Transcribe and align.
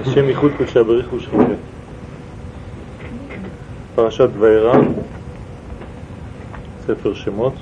השם 0.00 0.28
ייחוד 0.28 0.52
קודשא 0.56 0.82
בריך 0.82 1.12
ושכינה. 1.12 1.54
פרשת 3.94 4.28
וארא, 4.38 4.78
ספר 6.86 7.14
שמות, 7.14 7.52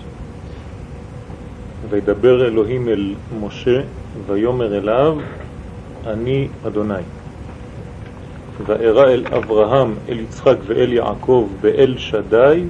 וידבר 1.91 2.47
אלוהים 2.47 2.89
אל 2.89 3.15
משה 3.41 3.81
ויאמר 4.27 4.79
אליו 4.79 5.17
אני 6.07 6.49
אדוני. 6.67 6.95
וארא 8.67 9.05
אל 9.05 9.25
אברהם, 9.37 9.95
אל 10.09 10.21
יצחק 10.21 10.57
ואל 10.67 10.93
יעקב 10.93 11.49
באל 11.61 11.95
שדי 11.99 12.65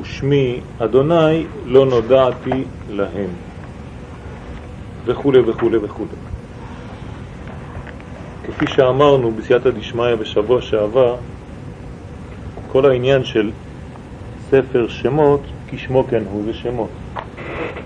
ושמי 0.00 0.60
אדוני 0.78 1.44
לא 1.66 1.86
נודעתי 1.86 2.64
להם 2.90 3.30
וכו' 5.06 5.32
וכו' 5.46 5.70
וכו'. 5.82 6.33
כפי 8.66 8.72
שאמרנו 8.72 9.30
בסייעתא 9.30 9.70
דשמיא 9.70 10.14
בשבוע 10.14 10.62
שעבר, 10.62 11.16
כל 12.72 12.86
העניין 12.90 13.24
של 13.24 13.50
ספר 14.50 14.88
שמות, 14.88 15.40
כשמו 15.70 16.04
כן 16.04 16.22
הוא, 16.30 16.42
זה 16.44 16.54
שמות. 16.54 16.88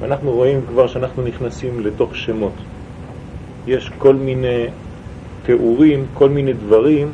ואנחנו 0.01 0.33
רואים 0.33 0.61
כבר 0.69 0.87
שאנחנו 0.87 1.23
נכנסים 1.23 1.81
לתוך 1.81 2.17
שמות. 2.17 2.53
יש 3.67 3.91
כל 3.99 4.15
מיני 4.15 4.67
תיאורים, 5.43 6.07
כל 6.15 6.29
מיני 6.29 6.53
דברים 6.53 7.11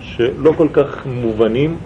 שלא 0.00 0.52
כל 0.56 0.68
כך 0.72 1.06
מובנים, 1.06 1.76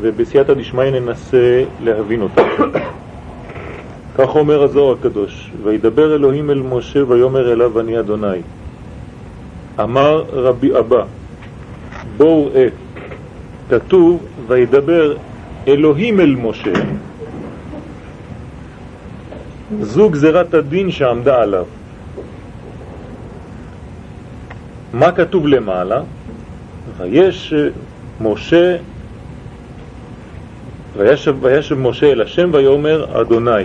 ובסייעתא 0.00 0.54
דשמיא 0.54 0.90
ננסה 0.90 1.64
להבין 1.80 2.22
אותם. 2.22 2.42
כך 4.18 4.36
אומר 4.36 4.62
הזוהר 4.62 4.96
הקדוש, 5.00 5.50
וידבר 5.62 6.14
אלוהים 6.14 6.50
אל 6.50 6.62
משה 6.62 7.04
ויאמר 7.04 7.52
אליו 7.52 7.80
אני 7.80 7.98
אדוני. 8.00 8.38
אמר 9.80 10.24
רבי 10.32 10.78
אבא, 10.78 11.04
בואו 12.16 12.50
ראה, 12.54 12.68
כתוב 13.70 14.26
וידבר 14.46 15.16
אלוהים 15.68 16.20
אל 16.20 16.34
משה, 16.34 16.72
זו 19.80 20.10
גזירת 20.10 20.54
הדין 20.54 20.90
שעמדה 20.90 21.42
עליו. 21.42 21.64
מה 24.92 25.12
כתוב 25.12 25.46
למעלה? 25.46 26.00
ויש 26.98 27.54
משה, 28.20 28.76
וישב, 30.96 31.36
וישב 31.40 31.78
משה 31.78 32.06
אל 32.12 32.22
השם 32.22 32.50
ויאמר 32.52 33.20
אדוני, 33.20 33.64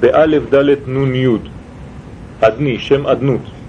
באלף 0.00 0.42
דלת 0.50 0.78
נון 0.86 1.14
יוד, 1.14 1.48
אדני, 2.40 2.78
שם 2.78 3.06
אדנות. 3.06 3.59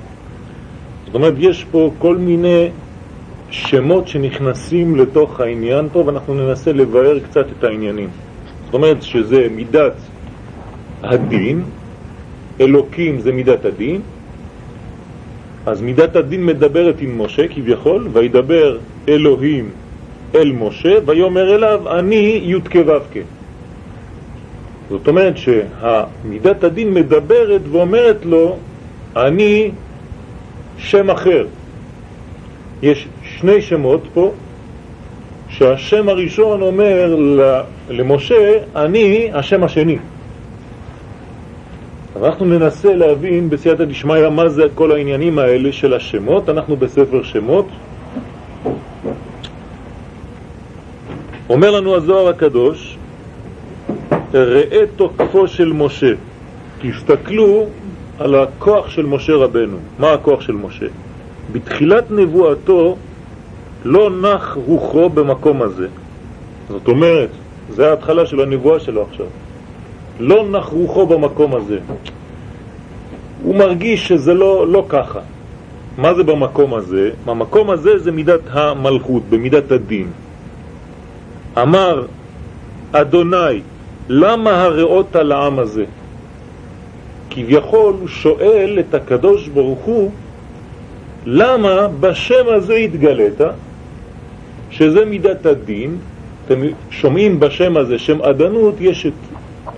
זאת 1.11 1.15
אומרת, 1.15 1.33
יש 1.37 1.65
פה 1.71 1.91
כל 1.99 2.17
מיני 2.17 2.69
שמות 3.49 4.07
שנכנסים 4.07 4.95
לתוך 4.95 5.39
העניין 5.39 5.87
פה, 5.91 6.03
ואנחנו 6.05 6.33
ננסה 6.33 6.73
לבאר 6.73 7.19
קצת 7.19 7.45
את 7.59 7.63
העניינים. 7.63 8.09
זאת 8.65 8.73
אומרת 8.73 9.03
שזה 9.03 9.47
מידת 9.51 9.93
הדין, 11.03 11.63
אלוקים 12.61 13.19
זה 13.19 13.31
מידת 13.31 13.65
הדין, 13.65 14.01
אז 15.65 15.81
מידת 15.81 16.15
הדין 16.15 16.45
מדברת 16.45 16.95
עם 17.01 17.21
משה 17.21 17.47
כביכול, 17.47 18.07
וידבר 18.13 18.77
אלוהים 19.09 19.69
אל 20.35 20.51
משה, 20.51 20.93
ויאמר 21.05 21.55
אליו, 21.55 21.99
אני 21.99 22.41
י' 22.43 22.61
כו' 22.71 23.19
זאת 24.89 25.07
אומרת 25.07 25.37
שהמידת 25.37 26.63
הדין 26.63 26.93
מדברת 26.93 27.61
ואומרת 27.71 28.25
לו, 28.25 28.57
אני 29.15 29.71
שם 30.81 31.09
אחר. 31.09 31.45
יש 32.81 33.07
שני 33.23 33.61
שמות 33.61 34.01
פה, 34.13 34.31
שהשם 35.49 36.09
הראשון 36.09 36.61
אומר 36.61 37.15
למשה, 37.89 38.57
אני 38.75 39.29
השם 39.33 39.63
השני. 39.63 39.97
אנחנו 42.21 42.45
ננסה 42.45 42.95
להבין 42.95 43.49
בסייעתא 43.49 43.85
דשמיא 43.85 44.29
מה 44.29 44.49
זה 44.49 44.63
כל 44.75 44.91
העניינים 44.91 45.39
האלה 45.39 45.71
של 45.71 45.93
השמות, 45.93 46.49
אנחנו 46.49 46.75
בספר 46.75 47.23
שמות. 47.23 47.67
אומר 51.49 51.71
לנו 51.71 51.95
הזוהר 51.95 52.27
הקדוש, 52.27 52.97
ראה 54.33 54.83
תוקפו 54.95 55.47
של 55.47 55.73
משה, 55.73 56.13
תסתכלו 56.81 57.65
על 58.21 58.35
הכוח 58.35 58.89
של 58.89 59.05
משה 59.05 59.35
רבנו. 59.35 59.77
מה 59.99 60.13
הכוח 60.13 60.41
של 60.41 60.53
משה? 60.53 60.85
בתחילת 61.51 62.11
נבואתו 62.11 62.95
לא 63.85 64.09
נח 64.09 64.57
רוחו 64.65 65.09
במקום 65.09 65.61
הזה. 65.61 65.87
זאת 66.69 66.87
אומרת, 66.87 67.29
זה 67.69 67.89
ההתחלה 67.89 68.25
של 68.25 68.41
הנבואה 68.41 68.79
שלו 68.79 69.01
עכשיו. 69.01 69.25
לא 70.19 70.45
נח 70.51 70.65
רוחו 70.65 71.05
במקום 71.05 71.55
הזה. 71.55 71.79
הוא 73.43 73.55
מרגיש 73.55 74.07
שזה 74.07 74.33
לא, 74.33 74.67
לא 74.67 74.85
ככה. 74.89 75.19
מה 75.97 76.13
זה 76.13 76.23
במקום 76.23 76.73
הזה? 76.73 77.09
במקום 77.25 77.69
הזה 77.69 77.99
זה 77.99 78.11
מידת 78.11 78.41
המלכות, 78.49 79.23
במידת 79.29 79.71
הדין. 79.71 80.07
אמר 81.57 82.05
אדוני, 82.91 83.61
למה 84.09 84.63
הראות 84.63 85.15
על 85.15 85.31
העם 85.31 85.59
הזה? 85.59 85.85
כביכול 87.31 87.93
הוא 87.99 88.07
שואל 88.07 88.77
את 88.79 88.93
הקדוש 88.93 89.47
ברוך 89.47 89.79
הוא 89.79 90.11
למה 91.25 91.87
בשם 91.99 92.45
הזה 92.47 92.75
התגלת, 92.75 93.41
שזה 94.71 95.05
מידת 95.05 95.45
הדין, 95.45 95.97
אתם 96.45 96.59
שומעים 96.89 97.39
בשם 97.39 97.77
הזה, 97.77 97.99
שם 97.99 98.21
עדנות, 98.21 98.75
יש 98.79 99.05
את 99.05 99.13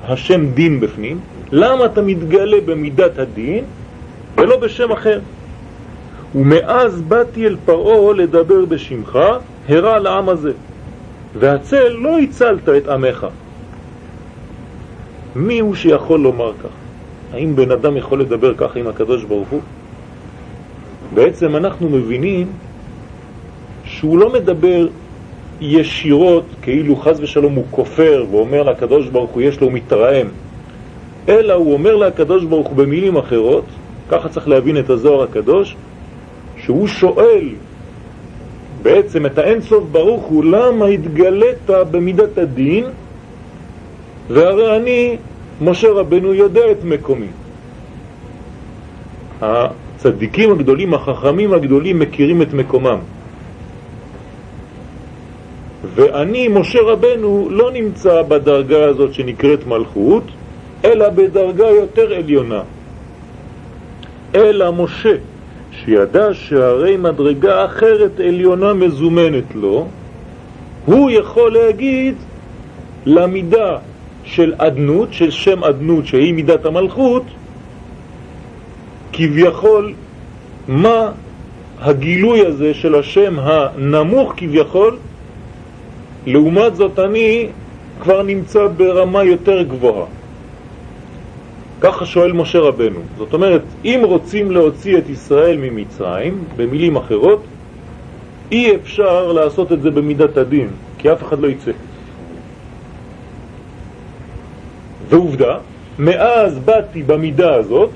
השם 0.03 0.45
דין 0.53 0.79
בפנים, 0.79 1.19
למה 1.51 1.85
אתה 1.85 2.01
מתגלה 2.01 2.57
במידת 2.65 3.19
הדין 3.19 3.63
ולא 4.37 4.57
בשם 4.57 4.91
אחר? 4.91 5.19
ומאז 6.35 7.01
באתי 7.01 7.47
אל 7.47 7.55
פרעה 7.65 8.13
לדבר 8.13 8.65
בשמך, 8.65 9.19
הרע 9.69 9.99
לעם 9.99 10.29
הזה, 10.29 10.51
והצל 11.39 11.89
לא 11.89 12.19
הצלת 12.19 12.69
את 12.69 12.87
עמך. 12.87 13.27
מי 15.35 15.59
הוא 15.59 15.75
שיכול 15.75 16.19
לומר 16.19 16.51
כך? 16.63 16.82
האם 17.33 17.55
בן 17.55 17.71
אדם 17.71 17.97
יכול 17.97 18.21
לדבר 18.21 18.53
ככה 18.53 18.79
עם 18.79 18.87
הקדוש 18.87 19.23
ברוך 19.23 19.49
הוא? 19.49 19.61
בעצם 21.13 21.55
אנחנו 21.55 21.89
מבינים 21.89 22.47
שהוא 23.85 24.17
לא 24.17 24.33
מדבר 24.33 24.87
ישירות 25.61 26.45
כאילו 26.61 26.95
חז 26.95 27.19
ושלום 27.19 27.53
הוא 27.53 27.65
כופר 27.71 28.25
ואומר 28.31 28.63
לקדוש 28.63 29.07
ברוך 29.07 29.31
הוא 29.31 29.41
יש 29.41 29.61
לו 29.61 29.69
מתרעם 29.69 30.27
אלא 31.29 31.53
הוא 31.53 31.73
אומר 31.73 31.95
לקדוש 31.95 32.45
ברוך 32.45 32.67
הוא 32.67 32.77
במילים 32.77 33.17
אחרות 33.17 33.65
ככה 34.09 34.29
צריך 34.29 34.47
להבין 34.47 34.77
את 34.77 34.89
הזוהר 34.89 35.23
הקדוש 35.23 35.75
שהוא 36.57 36.87
שואל 36.87 37.49
בעצם 38.81 39.25
את 39.25 39.37
האינסוף 39.37 39.83
ברוך 39.91 40.23
הוא 40.23 40.45
למה 40.45 40.85
התגלת 40.85 41.69
במידת 41.91 42.37
הדין 42.37 42.85
והרי 44.29 44.77
אני 44.77 45.17
משה 45.61 45.91
רבנו 45.91 46.33
יודע 46.33 46.71
את 46.71 46.83
מקומי. 46.83 47.27
הצדיקים 49.41 50.51
הגדולים, 50.51 50.93
החכמים 50.93 51.53
הגדולים, 51.53 51.99
מכירים 51.99 52.41
את 52.41 52.53
מקומם. 52.53 52.99
ואני, 55.95 56.47
משה 56.47 56.81
רבנו, 56.81 57.47
לא 57.51 57.71
נמצא 57.71 58.21
בדרגה 58.21 58.85
הזאת 58.85 59.13
שנקראת 59.13 59.67
מלכות, 59.67 60.23
אלא 60.85 61.09
בדרגה 61.09 61.69
יותר 61.69 62.13
עליונה. 62.13 62.61
אלא 64.35 64.71
משה, 64.71 65.15
שידע 65.71 66.33
שהרי 66.33 66.97
מדרגה 66.97 67.65
אחרת 67.65 68.19
עליונה 68.19 68.73
מזומנת 68.73 69.55
לו, 69.55 69.87
הוא 70.85 71.11
יכול 71.11 71.53
להגיד 71.53 72.15
למידה 73.05 73.77
של 74.25 74.53
אדנות, 74.57 75.13
של 75.13 75.31
שם 75.31 75.63
אדנות 75.63 76.05
שהיא 76.07 76.33
מידת 76.33 76.65
המלכות, 76.65 77.23
כביכול 79.13 79.93
מה 80.67 81.11
הגילוי 81.79 82.45
הזה 82.45 82.73
של 82.73 82.95
השם 82.95 83.39
הנמוך 83.39 84.33
כביכול, 84.37 84.97
לעומת 86.25 86.75
זאת 86.75 86.99
אני 86.99 87.47
כבר 88.01 88.23
נמצא 88.23 88.67
ברמה 88.77 89.23
יותר 89.23 89.63
גבוהה. 89.63 90.05
ככה 91.81 92.05
שואל 92.05 92.31
משה 92.31 92.59
רבנו. 92.59 92.99
זאת 93.17 93.33
אומרת, 93.33 93.61
אם 93.85 94.01
רוצים 94.03 94.51
להוציא 94.51 94.97
את 94.97 95.09
ישראל 95.09 95.57
ממצרים, 95.57 96.43
במילים 96.55 96.95
אחרות, 96.95 97.43
אי 98.51 98.75
אפשר 98.75 99.31
לעשות 99.31 99.71
את 99.71 99.81
זה 99.81 99.91
במידת 99.91 100.37
הדין, 100.37 100.67
כי 100.97 101.11
אף 101.11 101.23
אחד 101.23 101.39
לא 101.39 101.47
יצא. 101.47 101.71
עובדה, 105.33 105.57
מאז 105.99 106.59
באתי 106.59 107.03
במידה 107.03 107.55
הזאת, 107.55 107.89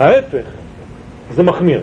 ההפך, 0.00 0.46
זה 1.34 1.42
מחמיר. 1.42 1.82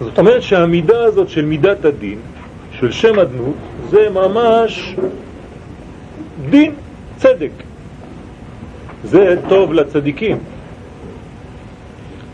זאת 0.00 0.18
אומרת 0.18 0.42
שהמידה 0.42 1.04
הזאת 1.04 1.28
של 1.28 1.44
מידת 1.44 1.84
הדין, 1.84 2.18
של 2.78 2.92
שם 2.92 3.18
הדנות, 3.18 3.56
זה 3.90 4.10
ממש 4.10 4.96
דין, 6.50 6.72
צדק. 7.16 7.50
זה 9.04 9.36
טוב 9.48 9.72
לצדיקים. 9.72 10.38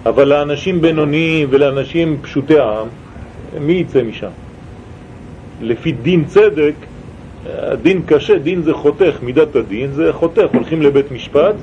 אבל 0.07 0.29
לאנשים 0.29 0.81
בינוניים 0.81 1.49
ולאנשים 1.51 2.19
פשוטי 2.23 2.59
העם, 2.59 2.89
מי 3.61 3.73
יצא 3.73 4.03
משם? 4.03 4.44
לפי 5.61 5.93
דין 5.93 6.25
צדק, 6.25 6.75
דין 7.83 8.03
קשה, 8.07 8.39
דין 8.39 8.63
זה 8.63 8.75
חותך, 8.75 9.19
מידת 9.23 9.57
הדין 9.57 9.93
זה 9.93 10.13
חותך, 10.13 10.47
הולכים 10.55 10.83
לבית 10.83 11.13
משפט, 11.13 11.55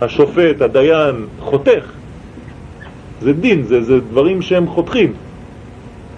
השופט, 0.00 0.60
הדיין, 0.60 1.26
חותך. 1.40 1.92
זה 3.20 3.32
דין, 3.32 3.62
זה, 3.62 3.82
זה 3.82 4.00
דברים 4.00 4.42
שהם 4.42 4.66
חותכים. 4.66 5.12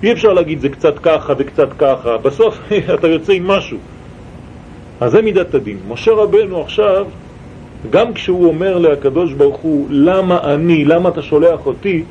אי 0.02 0.12
אפשר 0.12 0.32
להגיד 0.32 0.60
זה 0.60 0.68
קצת 0.68 0.98
ככה 0.98 1.32
וקצת 1.38 1.68
ככה, 1.78 2.18
בסוף 2.18 2.58
אתה 2.94 3.08
יוצא 3.08 3.32
עם 3.32 3.46
משהו. 3.46 3.78
אז 5.00 5.12
זה 5.12 5.22
מידת 5.22 5.54
הדין. 5.54 5.78
משה 5.88 6.12
רבנו 6.12 6.60
עכשיו, 6.60 7.06
גם 7.90 8.14
כשהוא 8.14 8.46
אומר 8.46 8.78
להקדוש 8.78 9.32
ברוך 9.32 9.56
הוא, 9.56 9.86
למה 9.90 10.54
אני, 10.54 10.84
למה 10.84 11.08
אתה 11.08 11.22
שולח 11.22 11.66
אותי, 11.66 12.04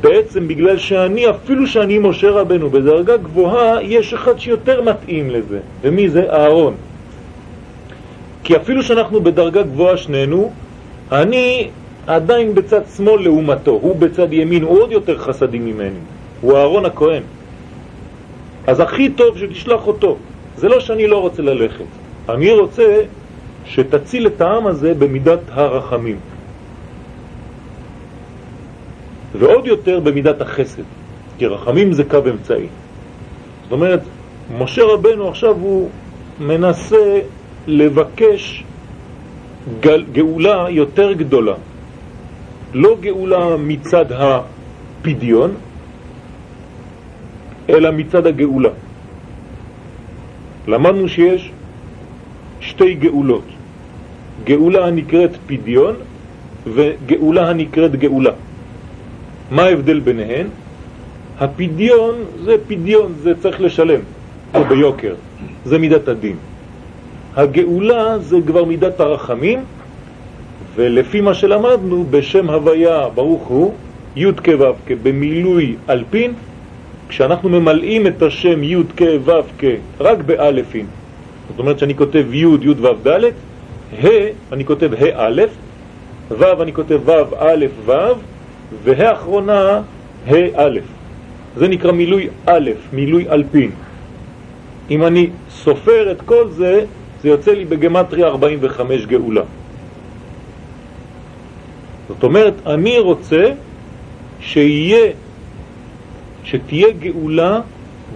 בעצם 0.00 0.48
בגלל 0.48 0.78
שאני, 0.78 1.30
אפילו 1.30 1.66
שאני 1.66 1.98
משה 1.98 2.30
רבנו 2.30 2.70
בדרגה 2.70 3.16
גבוהה, 3.16 3.82
יש 3.82 4.14
אחד 4.14 4.38
שיותר 4.38 4.82
מתאים 4.82 5.30
לזה. 5.30 5.58
ומי 5.82 6.08
זה? 6.08 6.32
אהרון. 6.32 6.74
כי 8.44 8.56
אפילו 8.56 8.82
שאנחנו 8.82 9.20
בדרגה 9.20 9.62
גבוהה 9.62 9.96
שנינו, 9.96 10.50
אני 11.12 11.70
עדיין 12.06 12.54
בצד 12.54 12.80
שמאל 12.96 13.22
לעומתו, 13.22 13.70
הוא 13.70 13.96
בצד 13.96 14.32
ימין, 14.32 14.62
הוא 14.62 14.80
עוד 14.80 14.92
יותר 14.92 15.18
חסדי 15.18 15.58
ממני, 15.58 16.02
הוא 16.40 16.56
אהרון 16.56 16.84
הכהן. 16.84 17.22
אז 18.66 18.80
הכי 18.80 19.10
טוב 19.10 19.38
שתשלח 19.38 19.86
אותו. 19.86 20.16
זה 20.56 20.68
לא 20.68 20.80
שאני 20.80 21.06
לא 21.06 21.20
רוצה 21.20 21.42
ללכת, 21.42 21.84
אני 22.28 22.52
רוצה 22.52 23.02
שתציל 23.66 24.26
את 24.26 24.40
העם 24.40 24.66
הזה 24.66 24.94
במידת 24.94 25.40
הרחמים. 25.50 26.16
ועוד 29.38 29.66
יותר 29.66 30.00
במידת 30.00 30.40
החסד, 30.40 30.82
כי 31.38 31.46
רחמים 31.46 31.92
זה 31.92 32.04
קו 32.04 32.18
אמצעי. 32.30 32.66
זאת 33.62 33.72
אומרת, 33.72 34.00
משה 34.58 34.82
רבנו 34.84 35.28
עכשיו 35.28 35.54
הוא 35.56 35.90
מנסה 36.40 37.20
לבקש 37.66 38.64
גל, 39.80 40.04
גאולה 40.12 40.66
יותר 40.70 41.12
גדולה. 41.12 41.54
לא 42.74 42.96
גאולה 43.00 43.56
מצד 43.56 44.06
הפדיון, 44.12 45.54
אלא 47.68 47.90
מצד 47.90 48.26
הגאולה. 48.26 48.70
למדנו 50.68 51.08
שיש 51.08 51.50
שתי 52.60 52.94
גאולות, 52.94 53.44
גאולה 54.44 54.86
הנקראת 54.86 55.30
פדיון 55.46 55.94
וגאולה 56.66 57.50
הנקראת 57.50 57.96
גאולה. 57.96 58.30
מה 59.52 59.62
ההבדל 59.62 60.00
ביניהן? 60.00 60.46
הפדיון 61.40 62.14
זה 62.44 62.56
פדיון, 62.68 63.12
זה 63.22 63.32
צריך 63.40 63.60
לשלם, 63.60 64.00
זה 64.52 64.64
ביוקר, 64.64 65.14
זה 65.64 65.78
מידת 65.78 66.08
הדין. 66.08 66.36
הגאולה 67.36 68.18
זה 68.18 68.36
כבר 68.46 68.64
מידת 68.64 69.00
הרחמים, 69.00 69.64
ולפי 70.74 71.20
מה 71.20 71.34
שלמדנו, 71.34 72.04
בשם 72.10 72.50
הוויה 72.50 73.08
ברוך 73.14 73.42
הוא, 73.42 73.72
י' 74.16 74.32
כ' 74.32 74.48
ו' 74.48 74.72
כ', 74.86 74.92
במילוי 75.02 75.76
אלפין, 75.90 76.32
כשאנחנו 77.08 77.48
ממלאים 77.48 78.06
את 78.06 78.22
השם 78.22 78.62
י' 78.62 78.76
כ' 78.96 79.02
ו' 79.24 79.32
כ' 79.58 79.64
רק 80.00 80.18
באלפין, 80.18 80.86
זאת 81.50 81.58
אומרת 81.58 81.78
שאני 81.78 81.94
כותב 81.94 82.24
י' 82.32 82.38
י' 82.38 82.68
ו' 82.68 83.06
ד', 83.06 83.24
ה' 84.04 84.08
אני 84.52 84.64
כותב 84.64 84.90
ה' 84.94 85.28
א', 85.28 85.42
ו' 86.30 86.62
אני 86.62 86.72
כותב 86.72 87.00
ו' 87.04 87.36
א' 87.38 87.66
ו', 87.86 88.31
וה' 88.84 89.12
אחרונה 89.12 89.80
ה' 90.26 90.34
א'. 90.54 90.78
זה 91.56 91.68
נקרא 91.68 91.92
מילוי 91.92 92.28
א', 92.46 92.70
מילוי 92.92 93.28
אלפין. 93.28 93.70
אם 94.90 95.04
אני 95.04 95.30
סופר 95.50 96.12
את 96.12 96.20
כל 96.20 96.50
זה, 96.50 96.84
זה 97.22 97.28
יוצא 97.28 97.52
לי 97.52 97.64
בגמטריה 97.64 98.26
45 98.26 99.06
גאולה. 99.06 99.42
זאת 102.08 102.22
אומרת, 102.22 102.54
אני 102.66 102.98
רוצה 102.98 103.52
שיהיה, 104.40 105.12
שתהיה 106.44 106.88
גאולה 106.98 107.60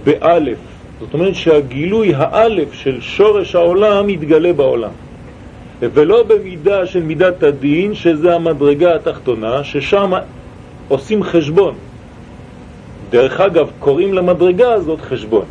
באלף. 0.05 0.59
זאת 1.01 1.15
אומרת 1.15 1.35
שהגילוי 1.35 2.13
האלף 2.15 2.73
של 2.73 3.01
שורש 3.01 3.55
העולם 3.55 4.11
יתגלה 4.11 4.53
בעולם. 4.53 4.91
ולא 5.81 6.23
במידה 6.23 6.87
של 6.87 7.03
מידת 7.03 7.43
הדין, 7.43 7.95
שזה 7.95 8.35
המדרגה 8.35 8.95
התחתונה, 8.95 9.65
ששם 9.65 10.13
עושים 10.89 11.23
חשבון. 11.23 11.75
דרך 13.11 13.41
אגב, 13.41 13.71
קוראים 13.79 14.15
למדרגה 14.15 14.73
הזאת 14.73 15.01
חשבון. 15.01 15.45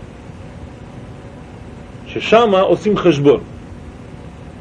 ששם 2.08 2.52
עושים 2.62 2.98
חשבון. 2.98 3.40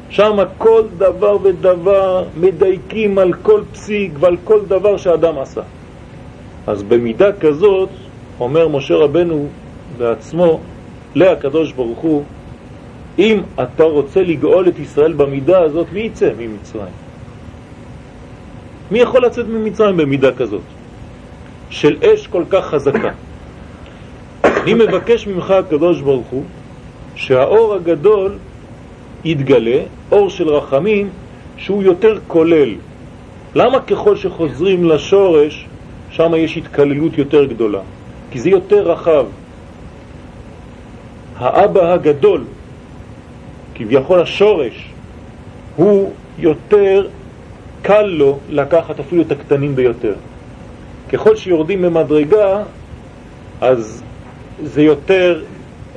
שם 0.09 0.37
כל 0.57 0.83
דבר 0.97 1.37
ודבר 1.43 2.23
מדייקים 2.37 3.17
על 3.17 3.33
כל 3.33 3.61
פסיק 3.73 4.11
ועל 4.19 4.37
כל 4.43 4.59
דבר 4.67 4.97
שאדם 4.97 5.39
עשה. 5.39 5.61
אז 6.67 6.83
במידה 6.83 7.31
כזאת, 7.39 7.89
אומר 8.39 8.67
משה 8.67 8.95
רבנו 8.95 9.47
בעצמו, 9.97 10.59
להקדוש 11.15 11.71
ברוך 11.71 11.99
הוא, 11.99 12.23
אם 13.19 13.41
אתה 13.63 13.83
רוצה 13.83 14.21
לגאול 14.21 14.67
את 14.67 14.79
ישראל 14.79 15.13
במידה 15.13 15.59
הזאת, 15.59 15.87
מי 15.93 15.99
יצא 15.99 16.29
ממצרים? 16.37 17.04
מי 18.91 18.99
יכול 18.99 19.25
לצאת 19.25 19.45
ממצרים 19.47 19.97
במידה 19.97 20.31
כזאת? 20.31 20.61
של 21.69 21.97
אש 22.03 22.27
כל 22.27 22.43
כך 22.49 22.65
חזקה. 22.65 23.11
אני 24.43 24.73
מבקש 24.73 25.27
ממך, 25.27 25.51
הקדוש 25.51 26.01
ברוך 26.01 26.27
הוא, 26.27 26.43
שהאור 27.15 27.73
הגדול 27.73 28.37
יתגלה, 29.25 29.79
אור 30.11 30.29
של 30.29 30.49
רחמים, 30.49 31.09
שהוא 31.57 31.83
יותר 31.83 32.19
כולל. 32.27 32.69
למה 33.55 33.79
ככל 33.79 34.15
שחוזרים 34.15 34.85
לשורש, 34.85 35.65
שם 36.11 36.31
יש 36.35 36.57
התקללות 36.57 37.17
יותר 37.17 37.45
גדולה? 37.45 37.79
כי 38.31 38.39
זה 38.39 38.49
יותר 38.49 38.91
רחב. 38.91 39.25
האבא 41.37 41.93
הגדול, 41.93 42.43
כביכול 43.75 44.19
השורש, 44.19 44.89
הוא 45.75 46.11
יותר 46.39 47.07
קל 47.85 48.01
לו 48.01 48.39
לקחת 48.49 48.99
אפילו 48.99 49.21
את 49.21 49.31
הקטנים 49.31 49.75
ביותר. 49.75 50.13
ככל 51.09 51.35
שיורדים 51.35 51.81
במדרגה, 51.81 52.63
אז 53.61 54.03
זה 54.63 54.81
יותר 54.81 55.41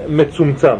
מצומצם. 0.08 0.76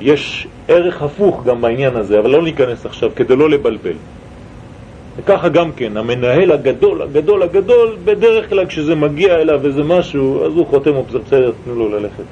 יש 0.00 0.46
ערך 0.68 1.02
הפוך 1.02 1.44
גם 1.44 1.60
בעניין 1.60 1.96
הזה, 1.96 2.18
אבל 2.18 2.30
לא 2.30 2.42
ניכנס 2.42 2.86
עכשיו 2.86 3.10
כדי 3.16 3.36
לא 3.36 3.50
לבלבל. 3.50 3.96
וככה 5.16 5.48
גם 5.48 5.72
כן, 5.72 5.96
המנהל 5.96 6.52
הגדול, 6.52 7.02
הגדול, 7.02 7.42
הגדול, 7.42 7.96
בדרך 8.04 8.48
כלל 8.48 8.66
כשזה 8.66 8.94
מגיע 8.94 9.34
אליו 9.34 9.66
איזה 9.66 9.82
משהו, 9.82 10.46
אז 10.46 10.52
הוא 10.52 10.66
חותם, 10.66 10.94
הוא 10.94 11.04
בסדר, 11.24 11.52
תנו 11.64 11.74
לו 11.74 11.88
ללכת. 11.88 12.24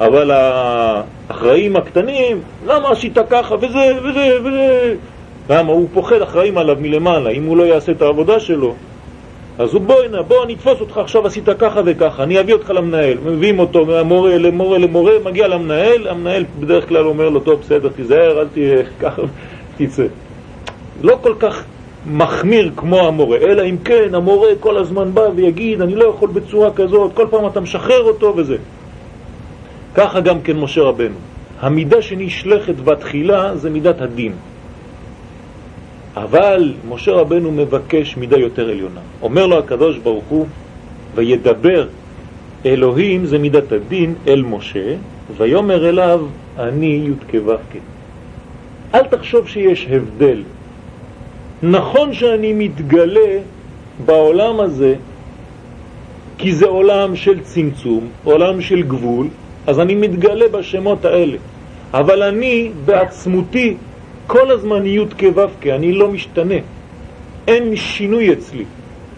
אבל 0.00 0.30
האחראים 0.30 1.76
הקטנים, 1.76 2.40
למה 2.66 2.90
עשית 2.90 3.18
ככה 3.30 3.54
וזה 3.54 3.92
וזה 4.02 4.38
וזה? 4.44 4.94
למה? 5.48 5.72
הוא 5.72 5.88
פוחד 5.92 6.22
אחראים 6.22 6.58
עליו 6.58 6.76
מלמעלה, 6.80 7.30
אם 7.30 7.44
הוא 7.44 7.56
לא 7.56 7.62
יעשה 7.62 7.92
את 7.92 8.02
העבודה 8.02 8.40
שלו, 8.40 8.74
אז 9.58 9.74
הוא 9.74 9.82
בוא 9.82 10.02
הנה, 10.02 10.22
בוא 10.22 10.46
נתפוס 10.46 10.80
אותך 10.80 10.98
עכשיו 10.98 11.26
עשית 11.26 11.48
ככה 11.58 11.80
וככה, 11.84 12.22
אני 12.22 12.40
אביא 12.40 12.54
אותך 12.54 12.70
למנהל, 12.70 13.18
מביאים 13.24 13.58
אותו 13.58 13.86
מהמורה 13.86 14.38
למורה 14.38 14.78
למורה, 14.78 15.12
מגיע 15.24 15.48
למנהל, 15.48 16.08
המנהל 16.08 16.44
בדרך 16.60 16.88
כלל 16.88 17.06
אומר 17.06 17.28
לו, 17.28 17.40
טוב 17.40 17.60
בסדר, 17.60 17.88
תיזהר, 17.88 18.40
אל 18.40 18.46
תהיה 18.52 18.82
ככה, 19.00 19.22
תצא. 19.76 20.04
לא 21.02 21.18
כל 21.22 21.34
כך 21.38 21.64
מחמיר 22.06 22.70
כמו 22.76 23.00
המורה, 23.00 23.38
אלא 23.38 23.62
אם 23.62 23.76
כן 23.84 24.14
המורה 24.14 24.48
כל 24.60 24.76
הזמן 24.76 25.14
בא 25.14 25.28
ויגיד, 25.34 25.80
אני 25.80 25.94
לא 25.94 26.04
יכול 26.04 26.28
בצורה 26.28 26.70
כזאת, 26.70 27.10
כל 27.14 27.26
פעם 27.30 27.46
אתה 27.46 27.60
משחרר 27.60 28.02
אותו 28.02 28.34
וזה. 28.36 28.56
ככה 29.94 30.20
גם 30.20 30.40
כן 30.40 30.56
משה 30.56 30.82
רבנו. 30.82 31.14
המידה 31.60 32.02
שנשלחת 32.02 32.74
בתחילה 32.84 33.56
זה 33.56 33.70
מידת 33.70 34.00
הדין. 34.00 34.32
אבל 36.16 36.74
משה 36.88 37.12
רבנו 37.12 37.52
מבקש 37.52 38.16
מידה 38.16 38.38
יותר 38.38 38.68
עליונה. 38.70 39.00
אומר 39.22 39.46
לו 39.46 39.58
הקדוש 39.58 39.98
ברוך 39.98 40.24
הוא, 40.28 40.46
וידבר 41.14 41.86
אלוהים 42.66 43.26
זה 43.26 43.38
מידת 43.38 43.72
הדין 43.72 44.14
אל 44.28 44.42
משה, 44.42 44.94
ויאמר 45.36 45.88
אליו 45.88 46.20
אני 46.58 47.08
י' 47.08 47.30
כו' 47.30 47.54
אל 48.94 49.04
תחשוב 49.04 49.48
שיש 49.48 49.86
הבדל. 49.90 50.42
נכון 51.62 52.14
שאני 52.14 52.52
מתגלה 52.52 53.38
בעולם 54.04 54.60
הזה, 54.60 54.94
כי 56.38 56.52
זה 56.52 56.66
עולם 56.66 57.16
של 57.16 57.40
צמצום, 57.40 58.08
עולם 58.24 58.60
של 58.60 58.82
גבול, 58.82 59.28
אז 59.66 59.80
אני 59.80 59.94
מתגלה 59.94 60.48
בשמות 60.48 61.04
האלה. 61.04 61.36
אבל 61.94 62.22
אני 62.22 62.70
בעצמותי 62.84 63.76
כל 64.30 64.50
הזמן 64.50 64.86
י' 64.86 65.10
כו' 65.18 65.74
אני 65.74 65.92
לא 65.92 66.08
משתנה. 66.08 66.62
אין 67.48 67.76
שינוי 67.76 68.32
אצלי. 68.32 68.64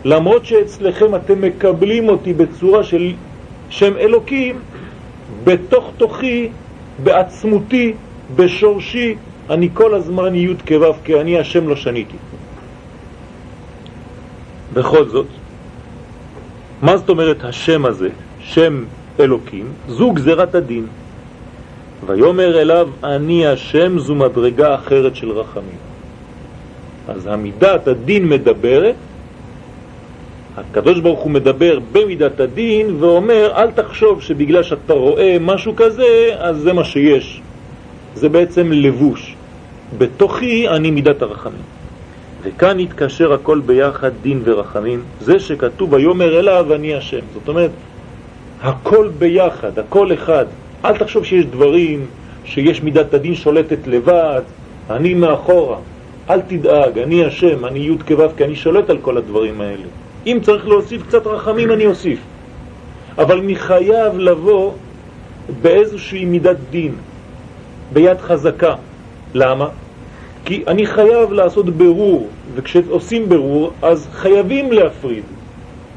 למרות 0.04 0.45
שאצלכם 0.47 1.14
אתם 1.14 1.40
מקבלים 1.40 2.09
אותי 2.09 2.33
בצורה 2.33 2.85
של 2.85 3.12
שם 3.69 3.92
אלוקים, 3.97 4.57
בתוך 5.45 5.85
תוכי, 5.97 6.49
בעצמותי, 7.04 7.92
בשורשי, 8.37 9.14
אני 9.50 9.69
כל 9.75 9.95
הזמן 9.95 10.35
י' 10.35 10.57
כו' 10.69 10.97
כי 11.04 11.21
אני 11.21 11.38
השם 11.38 11.69
לא 11.69 11.76
שניתי. 11.76 12.16
בכל 14.73 15.04
זאת, 15.09 15.28
מה 16.83 16.97
זאת 16.97 17.09
אומרת 17.09 17.45
השם 17.45 17.85
הזה, 17.85 18.09
שם 18.40 18.85
אלוקים? 19.21 19.66
זו 19.88 20.11
גזירת 20.11 20.54
הדין. 20.54 21.01
ויומר 22.06 22.61
אליו 22.61 22.88
אני 23.04 23.47
השם 23.47 23.99
זו 23.99 24.14
מדרגה 24.14 24.75
אחרת 24.75 25.16
של 25.16 25.30
רחמים. 25.30 25.78
אז 27.09 27.26
המידת 27.26 27.88
הדין 27.88 28.28
מדברת, 28.28 28.94
הקדוש 30.56 31.00
ברוך 31.00 31.21
הוא 31.21 31.30
מדבר 31.30 31.78
במידת 31.92 32.40
הדין 32.40 32.97
ואומר 32.99 33.52
אל 33.56 33.71
תחשוב 33.71 34.23
שבגלל 34.23 34.62
שאתה 34.62 34.92
רואה 34.92 35.37
משהו 35.40 35.76
כזה 35.76 36.37
אז 36.38 36.56
זה 36.56 36.73
מה 36.73 36.85
שיש. 36.85 37.40
זה 38.14 38.28
בעצם 38.28 38.73
לבוש. 38.73 39.35
בתוכי 39.99 40.68
אני 40.68 40.90
מידת 40.90 41.23
הרחמים. 41.23 41.62
וכאן 42.42 42.78
התקשר 42.78 43.32
הכל 43.32 43.61
ביחד 43.66 44.11
דין 44.23 44.42
ורחמים, 44.44 45.02
זה 45.21 45.40
שכתוב 45.40 45.92
ויאמר 45.92 46.38
אליו 46.38 46.75
אני 46.75 46.94
השם. 46.94 47.21
זאת 47.35 47.49
אומרת, 47.49 47.71
הכל 48.62 49.09
ביחד, 49.18 49.78
הכל 49.78 50.12
אחד. 50.12 50.47
אל 50.85 50.99
תחשוב 50.99 51.25
שיש 51.25 51.45
דברים, 51.47 52.07
שיש 52.45 52.83
מידת 52.83 53.15
הדין 53.15 53.35
שולטת 53.35 53.87
לבד, 53.87 54.43
אני 54.91 55.15
מאחורה. 55.15 55.79
אל 56.31 56.41
תדאג, 56.41 56.99
אני 56.99 57.25
השם, 57.25 57.65
אני 57.65 57.79
י' 57.79 57.99
כו' 58.09 58.29
כי 58.37 58.45
אני 58.45 58.57
שולט 58.57 58.91
על 58.91 58.99
כל 58.99 59.17
הדברים 59.17 59.61
האלה. 59.61 59.87
אם 60.27 60.39
צריך 60.43 60.69
להוסיף 60.69 61.03
קצת 61.03 61.27
רחמים, 61.27 61.73
אני 61.73 61.87
אוסיף. 61.87 62.19
אבל 63.19 63.39
אני 63.39 63.57
חייב 63.57 64.19
לבוא 64.19 64.73
באיזושהי 65.62 66.25
מידת 66.25 66.57
דין, 66.71 66.95
ביד 67.93 68.21
חזקה. 68.21 68.75
למה? 69.35 69.69
כי 70.45 70.65
אני 70.67 70.87
חייב 70.87 71.33
לעשות 71.33 71.71
ברור, 71.71 72.29
וכשעושים 72.55 73.29
ברור, 73.29 73.73
אז 73.83 74.09
חייבים 74.12 74.73
להפריד. 74.73 75.25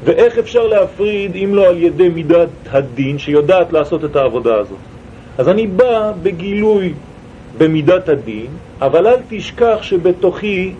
ואיך 0.04 0.38
אפשר 0.38 0.66
להפריד 0.66 1.36
אם 1.36 1.54
לא 1.54 1.66
על 1.66 1.82
ידי 1.82 2.08
מידת 2.08 2.48
הדין 2.70 3.18
שיודעת 3.18 3.72
לעשות 3.72 4.04
את 4.04 4.16
העבודה 4.16 4.54
הזאת? 4.54 4.78
אז 5.38 5.48
אני 5.48 5.66
בא 5.66 6.12
בגילוי 6.22 6.92
במידת 7.58 8.08
הדין, 8.08 8.46
אבל 8.80 9.06
אל 9.06 9.20
תשכח 9.28 9.78
שבתוכי 9.82 10.72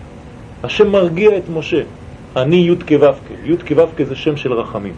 השם 0.65 0.89
מרגיע 0.93 1.37
את 1.39 1.49
משה. 1.55 1.83
אני 2.37 2.57
י' 2.57 2.77
כו' 2.89 3.07
י' 3.45 3.57
כו' 3.75 4.05
זה 4.05 4.17
שם 4.17 4.37
של 4.37 4.53
רחמים. 4.53 4.95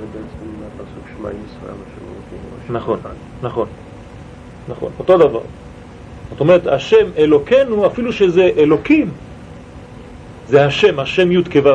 זה 0.00 0.06
בעצם 0.06 0.46
מהפסוק 0.60 1.04
שמע 1.18 1.28
ישראל 1.28 1.74
נכון, 2.70 2.98
נכון, 3.42 3.66
נכון, 4.68 4.90
אותו 4.98 5.18
דבר. 5.18 5.40
זאת 6.30 6.40
אומרת, 6.40 6.66
השם 6.66 7.06
אלוקנו, 7.18 7.86
אפילו 7.86 8.12
שזה 8.12 8.50
אלוקים, 8.56 9.10
זה 10.48 10.66
השם, 10.66 11.00
השם 11.00 11.32
י' 11.32 11.44
כו' 11.44 11.70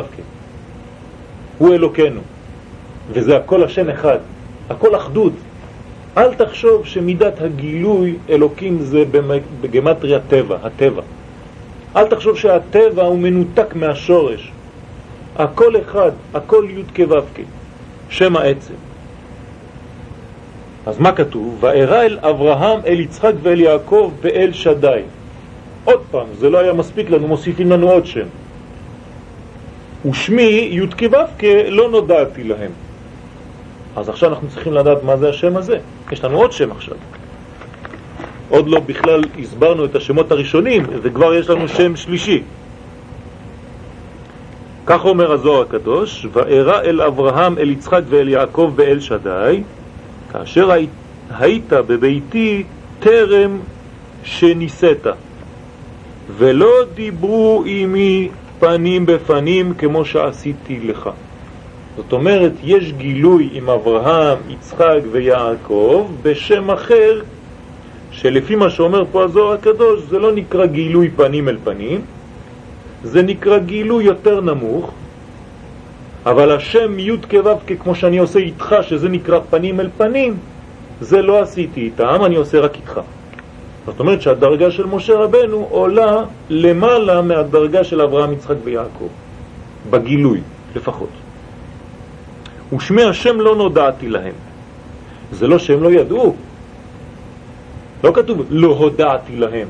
הוא 1.58 1.74
אלוקנו, 1.74 2.20
וזה 3.10 3.36
הכל 3.36 3.64
השם 3.64 3.90
אחד, 3.90 4.18
הכל 4.70 4.96
אחדות. 4.96 5.32
אל 6.16 6.34
תחשוב 6.34 6.86
שמידת 6.86 7.40
הגילוי 7.40 8.14
אלוקים 8.30 8.78
זה 8.80 9.04
בגמטריה 9.60 10.18
טבע, 10.28 10.56
הטבע. 10.62 11.02
אל 11.96 12.06
תחשוב 12.06 12.36
שהטבע 12.36 13.02
הוא 13.02 13.18
מנותק 13.18 13.74
מהשורש. 13.74 14.52
הכל 15.36 15.80
אחד, 15.80 16.10
הכל 16.34 16.66
י' 16.70 17.06
כו' 17.06 17.42
שם 18.08 18.36
העצם. 18.36 18.74
אז 20.86 20.98
מה 20.98 21.12
כתוב? 21.12 21.56
וארא 21.60 22.02
אל 22.02 22.18
אברהם, 22.22 22.80
אל 22.86 23.00
יצחק 23.00 23.32
ואל 23.42 23.60
יעקב 23.60 24.12
באל 24.22 24.52
שדי. 24.52 25.00
עוד 25.84 26.00
פעם, 26.10 26.26
זה 26.38 26.50
לא 26.50 26.58
היה 26.58 26.72
מספיק 26.72 27.10
לנו, 27.10 27.28
מוסיפים 27.28 27.70
לנו 27.70 27.90
עוד 27.90 28.06
שם. 28.06 28.26
ושמי 30.10 30.68
י' 30.70 31.08
כו' 31.08 31.46
לא 31.68 31.90
נודעתי 31.90 32.44
להם. 32.44 32.70
אז 33.96 34.08
עכשיו 34.08 34.30
אנחנו 34.30 34.48
צריכים 34.48 34.72
לדעת 34.72 35.02
מה 35.02 35.16
זה 35.16 35.28
השם 35.28 35.56
הזה. 35.56 35.78
יש 36.12 36.24
לנו 36.24 36.38
עוד 36.38 36.52
שם 36.52 36.70
עכשיו. 36.70 36.96
עוד 38.48 38.68
לא 38.68 38.80
בכלל 38.80 39.22
הסברנו 39.40 39.84
את 39.84 39.94
השמות 39.94 40.32
הראשונים, 40.32 40.82
וכבר 41.02 41.34
יש 41.34 41.50
לנו 41.50 41.68
שם 41.68 41.96
שלישי. 41.96 42.42
כך 44.86 45.04
אומר 45.04 45.32
הזוהר 45.32 45.62
הקדוש, 45.62 46.26
וארא 46.32 46.80
אל 46.80 47.00
אברהם, 47.00 47.58
אל 47.58 47.70
יצחק 47.70 48.02
ואל 48.08 48.28
יעקב 48.28 48.72
באל 48.76 49.00
שדי, 49.00 49.62
כאשר 50.32 50.70
היית 51.30 51.72
בביתי 51.72 52.62
טרם 52.98 53.58
שניסית, 54.24 55.06
ולא 56.36 56.72
דיברו 56.94 57.64
עמי 57.66 58.28
פנים 58.58 59.06
בפנים 59.06 59.74
כמו 59.74 60.04
שעשיתי 60.04 60.80
לך. 60.80 61.10
זאת 61.96 62.12
אומרת, 62.12 62.52
יש 62.64 62.92
גילוי 62.92 63.48
עם 63.52 63.70
אברהם, 63.70 64.38
יצחק 64.48 65.00
ויעקב 65.12 66.06
בשם 66.22 66.70
אחר, 66.70 67.20
שלפי 68.10 68.54
מה 68.54 68.70
שאומר 68.70 69.04
פה 69.12 69.24
הזוהר 69.24 69.52
הקדוש, 69.52 70.00
זה 70.10 70.18
לא 70.18 70.32
נקרא 70.32 70.66
גילוי 70.66 71.10
פנים 71.16 71.48
אל 71.48 71.56
פנים, 71.64 72.00
זה 73.04 73.22
נקרא 73.22 73.58
גילוי 73.58 74.04
יותר 74.04 74.40
נמוך, 74.40 74.90
אבל 76.26 76.52
השם 76.52 76.98
י' 76.98 77.16
כו' 77.30 77.76
כמו 77.82 77.94
שאני 77.94 78.18
עושה 78.18 78.38
איתך, 78.38 78.76
שזה 78.82 79.08
נקרא 79.08 79.40
פנים 79.50 79.80
אל 79.80 79.88
פנים, 79.96 80.34
זה 81.00 81.22
לא 81.22 81.42
עשיתי 81.42 81.80
איתם, 81.80 82.24
אני 82.24 82.36
עושה 82.36 82.60
רק 82.60 82.76
איתך. 82.76 83.00
זאת 83.86 84.00
אומרת 84.00 84.22
שהדרגה 84.22 84.70
של 84.70 84.86
משה 84.86 85.14
רבנו 85.14 85.66
עולה 85.70 86.24
למעלה 86.50 87.22
מהדרגה 87.22 87.84
של 87.84 88.00
אברהם, 88.00 88.32
יצחק 88.32 88.56
ויעקב, 88.64 89.08
בגילוי 89.90 90.40
לפחות. 90.76 91.08
ושמי 92.72 93.02
השם 93.02 93.40
לא 93.40 93.56
נודעתי 93.56 94.08
להם. 94.08 94.34
זה 95.32 95.46
לא 95.46 95.58
שהם 95.58 95.82
לא 95.82 95.90
ידעו. 95.90 96.34
לא 98.04 98.12
כתוב 98.14 98.42
לא 98.50 98.68
הודעתי 98.68 99.36
להם, 99.36 99.68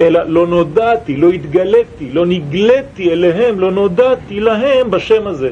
אלא 0.00 0.22
לא 0.22 0.46
נודעתי, 0.46 1.16
לא 1.16 1.28
התגלתי, 1.30 2.12
לא 2.12 2.26
נגלתי 2.26 3.12
אליהם, 3.12 3.60
לא 3.60 3.70
נודעתי 3.70 4.40
להם 4.40 4.90
בשם 4.90 5.26
הזה. 5.26 5.50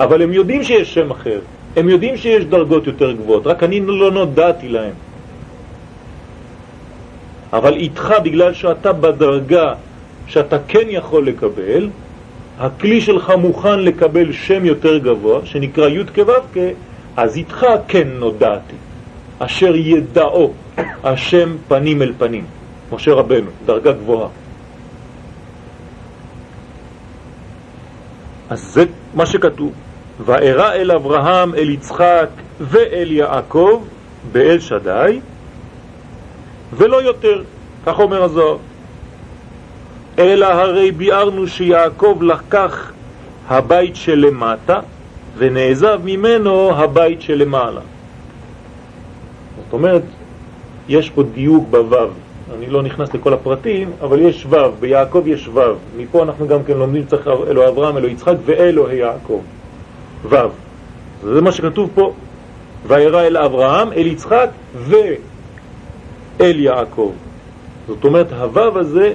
אבל 0.00 0.22
הם 0.22 0.32
יודעים 0.32 0.62
שיש 0.62 0.94
שם 0.94 1.10
אחר, 1.10 1.40
הם 1.76 1.88
יודעים 1.88 2.16
שיש 2.16 2.44
דרגות 2.44 2.86
יותר 2.86 3.12
גבוהות, 3.12 3.46
רק 3.46 3.62
אני 3.62 3.80
לא 3.80 4.10
נודעתי 4.10 4.68
להם. 4.68 5.05
אבל 7.52 7.74
איתך, 7.76 8.14
בגלל 8.24 8.54
שאתה 8.54 8.92
בדרגה 8.92 9.74
שאתה 10.26 10.56
כן 10.68 10.86
יכול 10.88 11.26
לקבל, 11.26 11.88
הכלי 12.58 13.00
שלך 13.00 13.32
מוכן 13.38 13.80
לקבל 13.80 14.32
שם 14.32 14.64
יותר 14.64 14.98
גבוה, 14.98 15.40
שנקרא 15.44 15.88
י' 15.88 16.04
כו' 16.14 16.62
אז 17.16 17.36
איתך 17.36 17.66
כן 17.88 18.08
נודעתי, 18.08 18.76
אשר 19.38 19.76
ידעו 19.76 20.52
השם 21.04 21.56
פנים 21.68 22.02
אל 22.02 22.12
פנים, 22.18 22.44
משה 22.92 23.12
רבנו, 23.12 23.50
דרגה 23.66 23.92
גבוהה. 23.92 24.28
אז 28.50 28.60
זה 28.60 28.84
מה 29.14 29.26
שכתוב. 29.26 29.72
וארא 30.24 30.72
אל 30.72 30.90
אברהם, 30.90 31.54
אל 31.54 31.70
יצחק 31.70 32.28
ואל 32.60 33.12
יעקב 33.12 33.84
באל 34.32 34.58
שדי, 34.58 35.20
ולא 36.72 37.02
יותר, 37.02 37.42
כך 37.86 37.98
אומר 37.98 38.22
הזוהר. 38.22 38.56
אלא 40.18 40.46
הרי 40.46 40.90
ביארנו 40.90 41.46
שיעקב 41.46 42.18
לקח 42.20 42.92
הבית 43.48 43.96
שלמטה 43.96 44.80
ונעזב 45.38 46.00
ממנו 46.04 46.70
הבית 46.76 47.22
שלמעלה. 47.22 47.80
זאת 49.64 49.72
אומרת, 49.72 50.02
יש 50.88 51.10
פה 51.10 51.22
דיוק 51.22 51.64
בוו. 51.70 52.08
אני 52.58 52.66
לא 52.66 52.82
נכנס 52.82 53.14
לכל 53.14 53.32
הפרטים, 53.32 53.90
אבל 54.00 54.20
יש 54.20 54.46
וו, 54.46 54.72
ביעקב 54.80 55.22
יש 55.26 55.48
וו. 55.48 55.74
מפה 55.96 56.22
אנחנו 56.22 56.48
גם 56.48 56.64
כן 56.64 56.76
לומדים 56.76 57.06
צריך 57.06 57.28
אלוה 57.48 57.68
אברהם, 57.68 57.96
אלוה 57.96 58.10
יצחק 58.10 58.34
ואלוהי 58.44 58.96
יעקב. 58.96 59.40
וו. 60.24 60.36
זה 61.22 61.40
מה 61.40 61.52
שכתוב 61.52 61.90
פה, 61.94 62.12
וירא 62.86 63.22
אל 63.22 63.36
אברהם, 63.36 63.92
אל 63.92 64.06
יצחק 64.06 64.48
ואל 66.38 66.60
יעקב. 66.60 67.12
זאת 67.88 68.04
אומרת, 68.04 68.32
הוו 68.32 68.78
הזה 68.78 69.12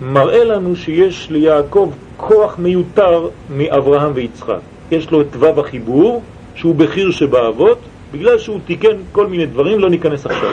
מראה 0.00 0.44
לנו 0.44 0.76
שיש 0.76 1.30
ליעקב 1.30 1.90
כוח 2.16 2.58
מיותר 2.58 3.28
מאברהם 3.50 4.10
ויצחק. 4.14 4.58
יש 4.90 5.10
לו 5.10 5.20
את 5.20 5.36
וו 5.36 5.60
החיבור, 5.60 6.22
שהוא 6.54 6.74
בחיר 6.74 7.10
שבאבות, 7.10 7.78
בגלל 8.12 8.38
שהוא 8.38 8.60
תיקן 8.66 8.96
כל 9.12 9.26
מיני 9.26 9.46
דברים, 9.46 9.78
לא 9.78 9.90
ניכנס 9.90 10.26
עכשיו. 10.26 10.52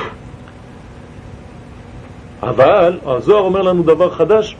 אבל 2.44 3.00
הזוהר 3.06 3.44
אומר 3.44 3.62
לנו 3.62 3.84
דבר 3.84 4.10
חדש, 4.10 4.56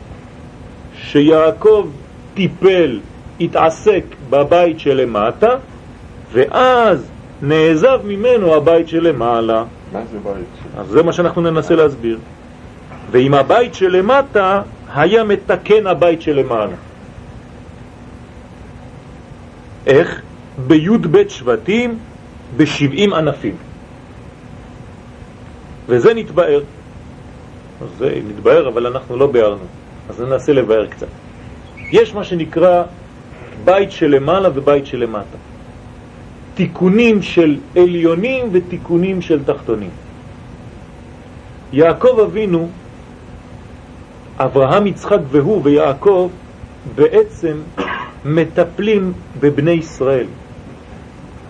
שיעקב 1.02 1.88
טיפל, 2.34 3.00
התעסק 3.40 4.04
בבית 4.30 4.80
שלמטה, 4.80 5.56
ואז 6.32 7.13
נעזב 7.42 8.00
ממנו 8.04 8.54
הבית 8.54 8.88
שלמעלה. 8.88 9.64
מה 9.92 10.00
זה 10.12 10.18
בית? 10.18 10.78
אז 10.78 10.86
זה 10.86 11.02
מה 11.02 11.12
שאנחנו 11.12 11.42
ננסה 11.42 11.74
להסביר. 11.74 12.18
ואם 13.10 13.34
הבית 13.34 13.74
שלמטה 13.74 14.62
היה 14.94 15.24
מתקן 15.24 15.86
הבית 15.86 16.22
שלמעלה. 16.22 16.76
איך? 19.86 20.22
בי' 20.66 20.98
בית 20.98 21.30
שבטים 21.30 21.98
ב-70 22.56 23.14
ענפים. 23.14 23.56
וזה 25.86 26.14
נתבאר. 26.14 26.60
זה 27.98 28.20
נתבאר, 28.28 28.68
אבל 28.68 28.86
אנחנו 28.86 29.16
לא 29.16 29.26
ביארנו. 29.26 29.64
אז 30.08 30.20
ננסה 30.20 30.52
לבאר 30.52 30.86
קצת. 30.86 31.06
יש 31.92 32.14
מה 32.14 32.24
שנקרא 32.24 32.82
בית 33.64 33.92
שלמעלה 33.92 34.48
ובית 34.54 34.86
שלמטה. 34.86 35.53
תיקונים 36.54 37.22
של 37.22 37.56
עליונים 37.76 38.48
ותיקונים 38.52 39.22
של 39.22 39.44
תחתונים. 39.44 39.90
יעקב 41.72 42.20
אבינו, 42.26 42.68
אברהם, 44.38 44.86
יצחק 44.86 45.18
והוא 45.30 45.60
ויעקב 45.64 46.30
בעצם 46.94 47.56
מטפלים 48.24 49.12
בבני 49.40 49.70
ישראל. 49.70 50.26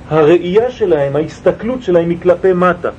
הראייה 0.09 0.71
שלהם, 0.71 1.17
ההסתכלות 1.17 1.83
שלהם 1.83 2.11
היא 2.11 2.19
כלפי 2.23 2.53
מטה. 2.53 2.91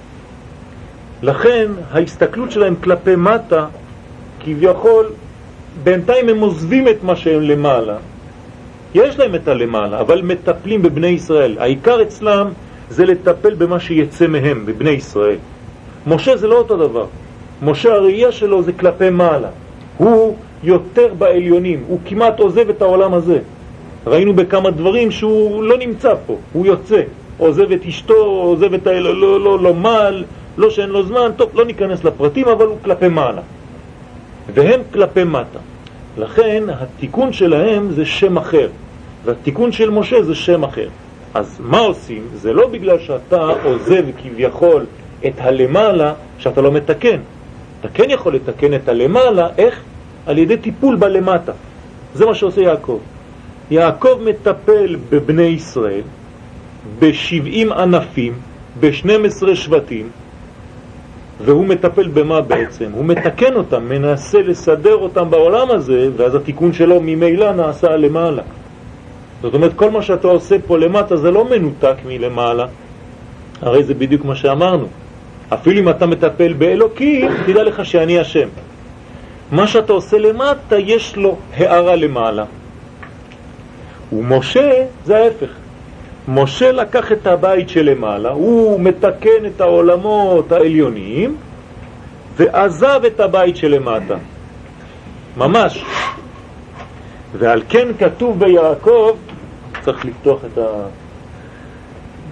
לכן 1.21 1.71
ההסתכלות 1.91 2.51
שלהם 2.51 2.75
כלפי 2.83 3.15
מטה, 3.15 3.65
כביכול, 4.39 5.05
בינתיים 5.83 6.29
הם 6.29 6.39
עוזבים 6.39 6.87
את 6.87 7.03
מה 7.03 7.15
שהם 7.15 7.41
למעלה. 7.41 7.97
יש 8.95 9.19
להם 9.19 9.35
את 9.35 9.47
הלמעלה, 9.47 9.99
אבל 9.99 10.21
מטפלים 10.21 10.81
בבני 10.81 11.07
ישראל. 11.07 11.55
העיקר 11.59 12.01
אצלם 12.01 12.47
זה 12.89 13.05
לטפל 13.05 13.53
במה 13.53 13.79
שיצא 13.79 14.27
מהם, 14.27 14.65
בבני 14.65 14.89
ישראל. 14.89 15.37
משה 16.07 16.37
זה 16.37 16.47
לא 16.47 16.57
אותו 16.57 16.77
דבר. 16.77 17.05
משה 17.61 17.93
הראייה 17.93 18.31
שלו 18.31 18.63
זה 18.63 18.73
כלפי 18.73 19.09
מעלה. 19.09 19.47
הוא 19.97 20.35
יותר 20.63 21.13
בעליונים, 21.17 21.83
הוא 21.87 21.99
כמעט 22.05 22.39
עוזב 22.39 22.69
את 22.69 22.81
העולם 22.81 23.13
הזה. 23.13 23.39
ראינו 24.07 24.33
בכמה 24.33 24.71
דברים 24.71 25.11
שהוא 25.11 25.63
לא 25.63 25.77
נמצא 25.77 26.13
פה, 26.25 26.37
הוא 26.53 26.65
יוצא, 26.65 27.01
עוזב 27.37 27.71
את 27.71 27.85
אשתו, 27.85 28.25
עוזב 28.25 28.73
את 28.73 28.87
האל... 28.87 29.03
לא, 29.03 29.13
לא, 29.13 29.39
לא, 29.39 29.59
לא 29.59 29.73
מעל, 29.73 30.23
לא 30.57 30.69
שאין 30.69 30.89
לו 30.89 31.03
זמן, 31.03 31.31
טוב, 31.35 31.49
לא 31.53 31.65
ניכנס 31.65 32.03
לפרטים, 32.03 32.47
אבל 32.47 32.65
הוא 32.65 32.77
כלפי 32.83 33.07
מעלה. 33.07 33.41
והם 34.53 34.81
כלפי 34.93 35.23
מטה. 35.23 35.59
לכן 36.17 36.63
התיקון 36.69 37.33
שלהם 37.33 37.91
זה 37.91 38.05
שם 38.05 38.37
אחר, 38.37 38.67
והתיקון 39.25 39.71
של 39.71 39.89
משה 39.89 40.23
זה 40.23 40.35
שם 40.35 40.63
אחר. 40.63 40.87
אז 41.33 41.61
מה 41.63 41.79
עושים? 41.79 42.27
זה 42.33 42.53
לא 42.53 42.67
בגלל 42.67 42.99
שאתה 42.99 43.47
עוזב 43.63 44.03
כביכול 44.23 44.85
את 45.27 45.33
הלמעלה 45.37 46.13
שאתה 46.37 46.61
לא 46.61 46.71
מתקן. 46.71 47.19
אתה 47.79 47.87
כן 47.93 48.09
יכול 48.09 48.35
לתקן 48.35 48.73
את 48.73 48.89
הלמעלה, 48.89 49.47
איך? 49.57 49.81
על 50.25 50.37
ידי 50.37 50.57
טיפול 50.57 50.95
בלמטה. 50.95 51.51
זה 52.15 52.25
מה 52.25 52.35
שעושה 52.35 52.61
יעקב. 52.61 52.99
יעקב 53.71 54.19
מטפל 54.25 54.95
בבני 55.09 55.43
ישראל 55.43 56.01
ב-70 56.99 57.73
ענפים, 57.73 58.33
ב-12 58.79 59.55
שבטים, 59.55 60.09
והוא 61.45 61.65
מטפל 61.65 62.07
במה 62.07 62.41
בעצם? 62.41 62.91
הוא 62.93 63.05
מתקן 63.05 63.55
אותם, 63.55 63.89
מנסה 63.89 64.41
לסדר 64.41 64.95
אותם 64.95 65.29
בעולם 65.29 65.71
הזה, 65.71 66.09
ואז 66.17 66.35
התיקון 66.35 66.73
שלו 66.73 67.01
ממילא 67.01 67.51
נעשה 67.53 67.95
למעלה. 67.95 68.43
זאת 69.45 69.53
אומרת, 69.53 69.73
כל 69.75 69.89
מה 69.89 70.01
שאתה 70.01 70.27
עושה 70.27 70.55
פה 70.67 70.77
למטה 70.77 71.17
זה 71.17 71.31
לא 71.31 71.45
מנותק 71.45 71.95
מלמעלה, 72.05 72.65
הרי 73.61 73.83
זה 73.83 73.93
בדיוק 73.93 74.25
מה 74.25 74.35
שאמרנו. 74.35 74.87
אפילו 75.53 75.79
אם 75.79 75.89
אתה 75.89 76.05
מטפל 76.05 76.53
באלוקים, 76.53 77.31
תדע 77.45 77.63
לך 77.63 77.85
שאני 77.85 78.19
השם. 78.19 78.47
מה 79.51 79.67
שאתה 79.67 79.93
עושה 79.93 80.17
למטה, 80.17 80.79
יש 80.79 81.15
לו 81.15 81.37
הערה 81.53 81.95
למעלה. 81.95 82.45
ומשה 84.13 84.85
זה 85.05 85.17
ההפך. 85.17 85.49
משה 86.27 86.71
לקח 86.71 87.11
את 87.11 87.27
הבית 87.27 87.69
שלמעלה, 87.69 88.29
הוא 88.29 88.79
מתקן 88.79 89.45
את 89.45 89.61
העולמות 89.61 90.51
העליוניים, 90.51 91.35
ועזב 92.37 93.01
את 93.07 93.19
הבית 93.19 93.57
שלמטה. 93.57 94.15
ממש. 95.37 95.85
ועל 97.37 97.61
כן 97.69 97.87
כתוב 97.99 98.39
ביעקב, 98.39 99.15
צריך 99.81 100.05
לפתוח 100.05 100.45
את 100.45 100.57
ה... 100.57 100.87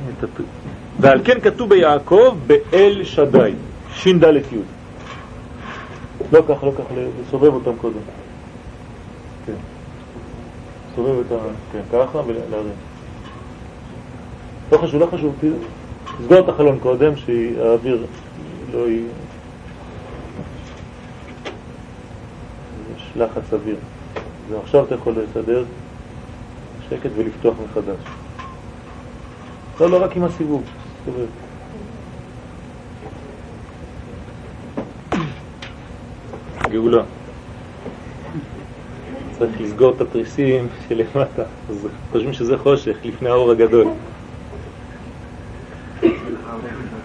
את 0.10 0.24
הפ... 0.24 0.42
ועל 1.00 1.20
כן 1.24 1.40
כתוב 1.40 1.70
ביעקב 1.70 2.38
באל 2.48 3.02
שדי, 3.04 3.54
ש"ד 3.94 4.24
י'. 4.24 4.58
לא 6.32 6.42
כך, 6.50 6.64
לא 6.64 6.72
כך, 6.78 6.84
לסובב 7.22 7.54
אותם 7.54 7.72
קודם. 7.82 8.00
כן. 9.46 9.54
סובב 10.96 11.20
את 11.20 11.32
ה... 11.32 11.36
כן, 11.72 11.82
ככה 11.92 12.18
ולהרים. 12.18 12.74
לא 14.72 14.78
חשוב, 14.78 15.02
לא 15.02 15.06
חשוב, 15.06 15.36
תסגור 16.20 16.40
את 16.40 16.50
החלון 16.50 16.80
קודם, 16.80 17.16
שהאוויר 17.16 18.06
לא 18.74 18.90
י... 18.90 19.04
יש 22.96 23.12
לחץ 23.16 23.54
אוויר. 23.54 23.76
ועכשיו 24.50 24.84
אתה 24.86 24.96
יכול 24.96 25.14
לסדר 25.14 25.64
שקט 26.94 27.10
ולפתוח 27.16 27.56
מחדש. 27.64 27.98
לא, 29.80 29.90
לא 29.90 30.04
רק 30.04 30.16
עם 30.16 30.24
הסיבוב, 30.24 30.64
תסתובב. 31.00 31.26
גאולה. 36.70 37.04
צריך 39.40 39.62
לסגור 39.62 39.94
את 39.96 40.02
התריסים 40.02 40.68
שלמטה, 40.88 41.44
חושבים 42.12 42.34
שזה 42.34 42.58
חושך 42.58 42.98
לפני 43.04 43.30
האור 43.30 43.52
הגדול. 43.52 43.88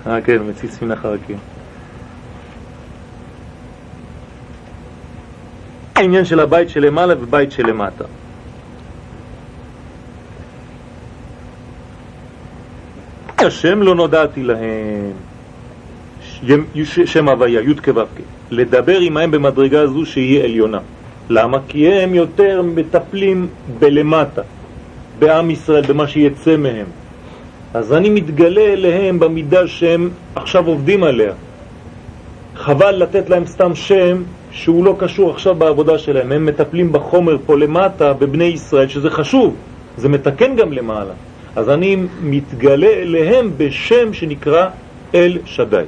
אה, 0.06 0.20
כן, 0.20 0.38
מציץ 0.48 0.82
מן 0.82 0.90
החרקים. 0.90 1.38
העניין 5.96 6.24
של 6.24 6.40
הבית 6.40 6.68
שלמעלה 6.68 7.14
ובית 7.22 7.52
שלמטה. 7.52 8.04
השם 13.48 13.82
לא 13.82 13.94
נודעתי 13.94 14.42
להם, 14.42 15.12
שם 16.84 17.28
הוויה, 17.28 17.60
י' 17.60 17.74
כו' 17.84 18.02
לדבר 18.50 18.98
עמהם 18.98 19.30
במדרגה 19.30 19.86
זו 19.86 20.06
שהיא 20.06 20.44
עליונה. 20.44 20.78
למה? 21.30 21.58
כי 21.68 21.88
הם 21.88 22.14
יותר 22.14 22.62
מטפלים 22.62 23.46
בלמטה, 23.78 24.42
בעם 25.18 25.50
ישראל, 25.50 25.86
במה 25.86 26.08
שיצא 26.08 26.56
מהם. 26.56 26.86
אז 27.74 27.92
אני 27.92 28.10
מתגלה 28.10 28.60
אליהם 28.60 29.20
במידה 29.20 29.66
שהם 29.66 30.10
עכשיו 30.34 30.66
עובדים 30.66 31.04
עליה. 31.04 31.32
חבל 32.56 32.94
לתת 33.02 33.30
להם 33.30 33.46
סתם 33.46 33.74
שם 33.74 34.22
שהוא 34.50 34.84
לא 34.84 34.96
קשור 34.98 35.30
עכשיו 35.30 35.54
בעבודה 35.54 35.98
שלהם. 35.98 36.32
הם 36.32 36.46
מטפלים 36.46 36.92
בחומר 36.92 37.36
פה 37.46 37.56
למטה, 37.56 38.12
בבני 38.12 38.44
ישראל, 38.44 38.88
שזה 38.88 39.10
חשוב, 39.10 39.56
זה 39.96 40.08
מתקן 40.08 40.56
גם 40.56 40.72
למעלה. 40.72 41.12
אז 41.58 41.68
אני 41.68 41.96
מתגלה 42.22 42.86
אליהם 42.86 43.50
בשם 43.56 44.12
שנקרא 44.12 44.68
אל 45.14 45.38
שדי. 45.44 45.84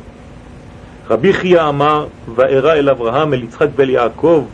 רבי 1.10 1.32
חייא 1.32 1.68
אמר, 1.68 2.06
וארא 2.34 2.72
אל 2.72 2.88
אברהם, 2.88 3.34
אל 3.34 3.42
יצחק 3.42 3.68
ואל 3.76 3.90
יעקב, 3.90 4.44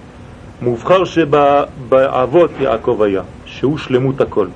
מובחר 0.63 1.05
שבאבות 1.05 2.51
יעקב 2.61 3.03
היה, 3.03 3.23
שהוא 3.45 3.79
שלמות 3.79 4.21
הכל. 4.21 4.47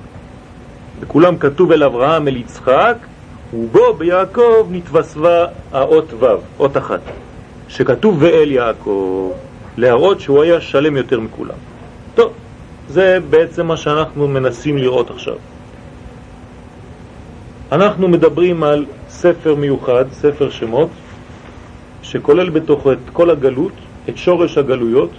בכולם 0.99 1.37
כתוב 1.37 1.71
אל 1.71 1.83
אברהם, 1.83 2.27
אל 2.27 2.37
יצחק, 2.37 2.95
ובו 3.53 3.93
ביעקב 3.97 4.67
נתווספה 4.71 5.43
האות 5.71 6.13
ו', 6.19 6.25
אות 6.59 6.77
אחת, 6.77 7.01
שכתוב 7.67 8.17
ואל 8.19 8.51
יעקב, 8.51 9.31
להראות 9.77 10.19
שהוא 10.19 10.43
היה 10.43 10.61
שלם 10.61 10.97
יותר 10.97 11.19
מכולם. 11.19 11.57
טוב, 12.15 12.33
זה 12.89 13.17
בעצם 13.29 13.67
מה 13.67 13.77
שאנחנו 13.77 14.27
מנסים 14.27 14.77
לראות 14.77 15.09
עכשיו. 15.09 15.35
אנחנו 17.71 18.07
מדברים 18.07 18.63
על 18.63 18.85
ספר 19.09 19.55
מיוחד, 19.55 20.05
ספר 20.11 20.49
שמות, 20.49 20.89
שכולל 22.03 22.49
בתוכו 22.49 22.91
את 22.91 22.97
כל 23.13 23.29
הגלות, 23.29 23.71
את 24.09 24.17
שורש 24.17 24.57
הגלויות, 24.57 25.09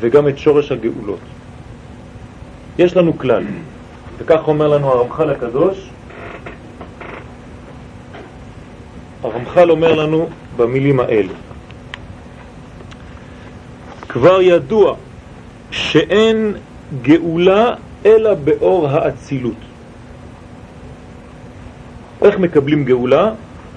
וגם 0.00 0.28
את 0.28 0.38
שורש 0.38 0.72
הגאולות. 0.72 1.22
יש 2.78 2.96
לנו 2.96 3.18
כלל, 3.18 3.44
וכך 4.18 4.48
אומר 4.48 4.68
לנו 4.68 4.86
הרמח"ל 4.90 5.30
הקדוש, 5.30 5.78
הרמח"ל 9.22 9.70
אומר 9.70 9.94
לנו 9.94 10.28
במילים 10.56 11.00
האלה, 11.00 11.32
כבר 14.08 14.42
ידוע 14.42 14.94
שאין 15.70 16.54
גאולה 17.02 17.74
אלא 18.06 18.34
באור 18.34 18.88
האצילות. 18.88 19.69
איך 22.22 22.38
מקבלים 22.38 22.84
גאולה? 22.84 23.30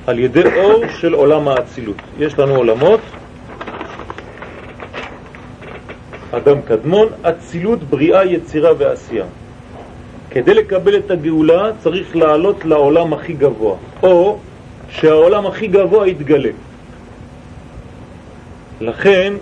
על 0.08 0.20
ידי 0.20 0.44
אור 0.56 0.84
של 1.00 1.14
עולם 1.14 1.48
האצילות. 1.48 1.96
יש 2.20 2.40
לנו 2.40 2.56
עולמות, 2.56 3.00
אדם 6.32 6.62
קדמון, 6.62 7.08
אצילות, 7.22 7.84
בריאה, 7.84 8.26
יצירה 8.26 8.72
ועשייה. 8.78 9.26
כדי 10.30 10.54
לקבל 10.54 10.98
את 10.98 11.12
הגאולה 11.12 11.72
צריך 11.80 12.16
לעלות 12.16 12.66
לעולם 12.66 13.14
הכי 13.14 13.34
גבוה, 13.34 13.76
או 14.04 14.38
שהעולם 14.90 15.46
הכי 15.46 15.68
גבוה 15.68 16.08
יתגלה. 16.08 16.50
לכן, 18.82 19.34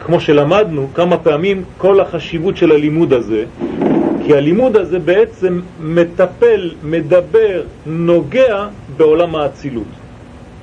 כמו 0.00 0.20
שלמדנו 0.20 0.88
כמה 0.94 1.16
פעמים, 1.16 1.64
כל 1.78 2.00
החשיבות 2.00 2.56
של 2.56 2.72
הלימוד 2.72 3.12
הזה, 3.12 3.44
כי 4.26 4.34
הלימוד 4.34 4.76
הזה 4.76 4.98
בעצם 4.98 5.60
מטפל, 5.80 6.70
מדבר, 6.82 7.62
נוגע 7.86 8.68
בעולם 8.96 9.36
האצילות. 9.36 9.92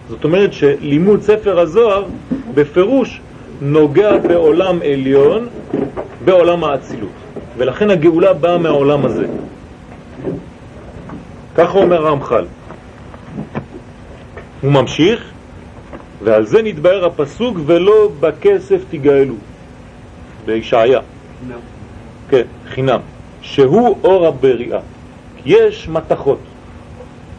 זאת 0.10 0.24
אומרת 0.24 0.54
שלימוד 0.54 1.22
ספר 1.22 1.60
הזוהר 1.60 2.06
בפירוש 2.54 3.22
נוגע 3.62 4.18
בעולם 4.18 4.80
עליון, 4.82 5.48
בעולם 6.26 6.64
האצילות. 6.64 7.10
ולכן 7.58 7.90
הגאולה 7.90 8.34
באה 8.34 8.58
מהעולם 8.58 9.06
הזה. 9.06 9.26
ככה 11.56 11.78
אומר 11.78 12.02
רמח"ל. 12.06 12.46
הוא 14.62 14.72
ממשיך, 14.72 15.32
ועל 16.24 16.46
זה 16.46 16.62
נתבהר 16.62 17.06
הפסוק, 17.06 17.58
ולא 17.66 18.12
בכסף 18.20 18.82
תגאלו, 18.90 19.36
בישעיה. 20.46 21.00
כן, 22.30 22.44
חינם. 22.68 23.00
שהוא 23.42 23.98
אור 24.04 24.28
הבריאה. 24.28 24.80
יש 25.46 25.90
מתכות. 25.90 26.40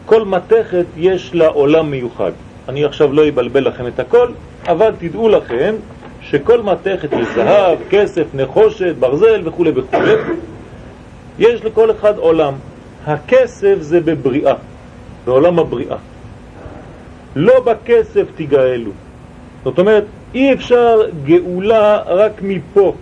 כל 0.05 0.25
מתכת 0.25 0.85
יש 0.97 1.35
לה 1.35 1.47
עולם 1.47 1.91
מיוחד. 1.91 2.31
אני 2.69 2.85
עכשיו 2.85 3.13
לא 3.13 3.29
אבלבל 3.29 3.67
לכם 3.67 3.87
את 3.87 3.99
הכל, 3.99 4.27
אבל 4.67 4.91
תדעו 4.99 5.29
לכם 5.29 5.75
שכל 6.21 6.61
מתכת 6.61 7.13
יש 7.13 7.27
זהב, 7.35 7.77
כסף, 7.89 8.25
נחושת, 8.33 8.95
ברזל 8.99 9.41
וכו' 9.43 9.65
וכו'. 9.75 9.97
יש 11.39 11.65
לכל 11.65 11.91
אחד 11.91 12.17
עולם. 12.17 12.53
הכסף 13.05 13.75
זה 13.79 13.99
בבריאה, 13.99 14.53
בעולם 15.25 15.59
הבריאה. 15.59 15.97
לא 17.35 17.59
בכסף 17.59 18.23
תגאלו. 18.35 18.91
זאת 19.63 19.79
אומרת, 19.79 20.03
אי 20.35 20.53
אפשר 20.53 21.01
גאולה 21.25 22.01
רק 22.05 22.41
מפה, 22.41 22.93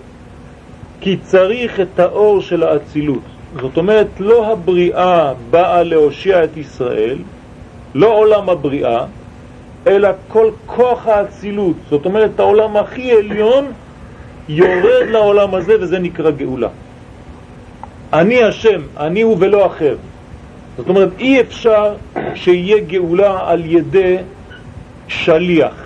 כי 1.01 1.17
צריך 1.17 1.79
את 1.79 1.99
האור 1.99 2.41
של 2.41 2.63
האצילות. 2.63 3.23
זאת 3.61 3.77
אומרת, 3.77 4.07
לא 4.19 4.51
הבריאה 4.51 5.33
באה 5.49 5.83
להושיע 5.83 6.43
את 6.43 6.57
ישראל, 6.57 7.17
לא 7.95 8.07
עולם 8.07 8.49
הבריאה, 8.49 9.05
אלא 9.87 10.09
כל 10.27 10.49
כוח 10.65 11.07
האצילות. 11.07 11.75
זאת 11.89 12.05
אומרת, 12.05 12.39
העולם 12.39 12.77
הכי 12.77 13.11
עליון 13.11 13.65
יורד 14.49 15.07
לעולם 15.09 15.55
הזה 15.55 15.73
וזה 15.81 15.99
נקרא 15.99 16.31
גאולה. 16.31 16.69
אני 18.13 18.43
השם, 18.43 18.81
אני 18.97 19.21
הוא 19.21 19.37
ולא 19.39 19.65
אחר. 19.65 19.95
זאת 20.77 20.89
אומרת, 20.89 21.09
אי 21.19 21.41
אפשר 21.41 21.93
שיהיה 22.35 22.79
גאולה 22.79 23.39
על 23.49 23.61
ידי 23.65 24.17
שליח. 25.07 25.80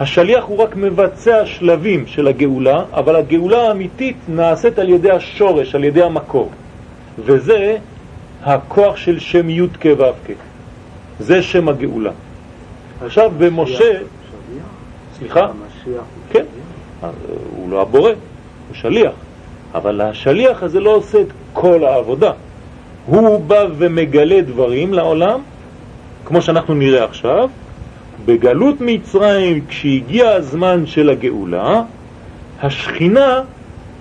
השליח 0.00 0.44
הוא 0.44 0.58
רק 0.58 0.76
מבצע 0.76 1.46
שלבים 1.46 2.06
של 2.06 2.28
הגאולה, 2.28 2.84
אבל 2.92 3.16
הגאולה 3.16 3.68
האמיתית 3.68 4.16
נעשית 4.28 4.78
על 4.78 4.88
ידי 4.88 5.10
השורש, 5.10 5.74
על 5.74 5.84
ידי 5.84 6.02
המקור. 6.02 6.50
וזה 7.18 7.76
הכוח 8.42 8.96
של 8.96 9.18
שם 9.18 9.50
י' 9.50 9.68
כ' 9.80 9.86
ו' 9.98 10.12
כ'. 10.26 10.30
זה 11.20 11.42
שם 11.42 11.68
הגאולה. 11.68 12.10
עכשיו 13.04 13.30
במשה... 13.38 13.92
סליחה? 15.18 15.46
כן, 16.30 16.44
הוא 17.56 17.70
לא 17.70 17.82
הבורא, 17.82 18.10
הוא 18.10 18.74
שליח. 18.74 19.12
אבל 19.74 20.00
השליח 20.00 20.62
הזה 20.62 20.80
לא 20.80 20.90
עושה 20.90 21.20
את 21.20 21.32
כל 21.52 21.84
העבודה. 21.84 22.32
הוא 23.06 23.40
בא 23.40 23.64
ומגלה 23.78 24.40
דברים 24.40 24.94
לעולם, 24.94 25.40
כמו 26.24 26.42
שאנחנו 26.42 26.74
נראה 26.74 27.04
עכשיו, 27.04 27.48
בגלות 28.24 28.76
מצרים, 28.80 29.64
כשהגיע 29.68 30.30
הזמן 30.30 30.86
של 30.86 31.10
הגאולה, 31.10 31.82
השכינה 32.62 33.42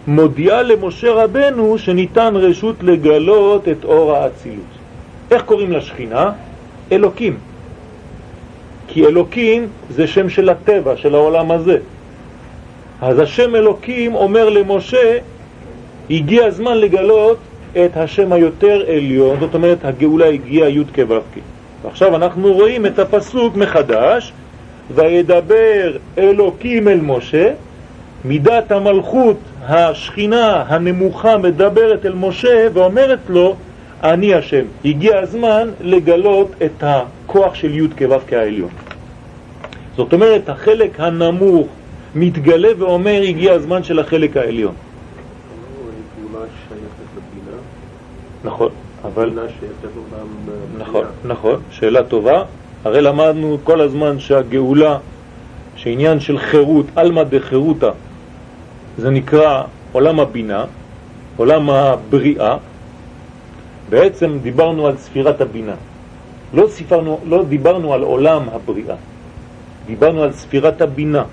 מודיעה 0.08 0.62
למשה 0.62 1.12
רבנו 1.12 1.78
שניתן 1.78 2.34
רשות 2.36 2.76
לגלות 2.84 3.68
את 3.68 3.84
אור 3.84 4.16
האצילות. 4.16 4.74
איך 5.32 5.42
קוראים 5.42 5.72
לשכינה? 5.72 6.32
אלוקים. 6.92 7.38
כי 8.88 9.06
אלוקים 9.06 9.68
זה 9.90 10.08
שם 10.08 10.30
של 10.30 10.50
הטבע, 10.50 10.98
של 10.98 11.16
העולם 11.16 11.52
הזה. 11.52 11.78
אז 13.02 13.20
השם 13.20 13.56
אלוקים 13.56 14.16
אומר 14.16 14.50
למשה, 14.50 15.18
הגיע 16.10 16.46
הזמן 16.46 16.78
לגלות 16.78 17.38
את 17.86 17.98
השם 17.98 18.34
היותר 18.34 18.84
עליון, 18.88 19.40
זאת 19.40 19.54
אומרת 19.54 19.86
הגאולה 19.86 20.26
הגיעה 20.26 20.70
י' 20.70 20.84
כו' 20.96 21.16
ועכשיו 21.84 22.16
אנחנו 22.16 22.54
רואים 22.54 22.86
את 22.86 23.00
הפסוק 23.00 23.56
מחדש, 23.56 24.34
וידבר 24.96 25.98
אלוקים 26.18 26.88
אל 26.88 27.00
משה, 27.02 27.54
מידת 28.26 28.72
המלכות, 28.72 29.38
השכינה 29.64 30.64
הנמוכה 30.68 31.38
מדברת 31.38 32.06
אל 32.06 32.14
משה 32.14 32.68
ואומרת 32.74 33.20
לו, 33.30 33.56
אני 34.04 34.34
השם. 34.34 34.66
הגיע 34.86 35.20
הזמן 35.20 35.70
לגלות 35.82 36.52
את 36.66 36.84
הכוח 36.84 37.56
של 37.56 37.78
י' 37.78 37.88
כו' 37.98 38.36
העליון. 38.36 38.70
זאת 39.96 40.14
אומרת, 40.14 40.50
החלק 40.50 41.00
הנמוך 41.00 41.68
מתגלה 42.16 42.70
ואומר, 42.78 43.22
הגיע 43.22 43.54
הזמן 43.54 43.84
של 43.84 44.00
החלק 44.00 44.38
העליון. 44.38 44.74
נכון. 48.44 48.70
אבל... 49.04 49.40
נכון, 50.78 51.06
נכון, 51.26 51.62
שאלה 51.72 52.04
טובה. 52.04 52.44
הרי 52.84 53.02
למדנו 53.02 53.58
כל 53.64 53.82
הזמן 53.82 54.20
שהגאולה, 54.20 54.98
שעניין 55.76 56.20
של 56.20 56.38
חירות, 56.38 56.86
אלמא 56.98 57.24
דחירותה, 57.24 57.90
זה 58.98 59.10
נקרא 59.10 59.64
עולם 59.92 60.20
הבינה, 60.20 60.66
עולם 61.38 61.70
הבריאה. 61.70 62.58
בעצם 63.90 64.38
דיברנו 64.42 64.88
על 64.88 64.98
ספירת 64.98 65.42
הבינה. 65.42 65.76
לא, 66.54 66.68
ספרנו, 66.68 67.20
לא 67.26 67.44
דיברנו 67.50 67.94
על 67.94 68.02
עולם 68.02 68.42
הבריאה, 68.52 68.96
דיברנו 69.86 70.24
על 70.24 70.32
ספירת 70.32 70.82
הבינה. 70.82 71.24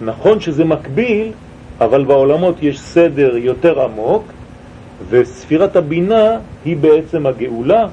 נכון 0.00 0.40
שזה 0.40 0.64
מקביל, 0.64 1.32
אבל 1.80 2.04
בעולמות 2.04 2.62
יש 2.62 2.80
סדר 2.80 3.36
יותר 3.36 3.82
עמוק, 3.82 4.24
וספירת 5.08 5.76
הבינה 5.76 6.38
היא 6.64 6.76
בעצם 6.76 7.26
הגאולה, 7.26 7.86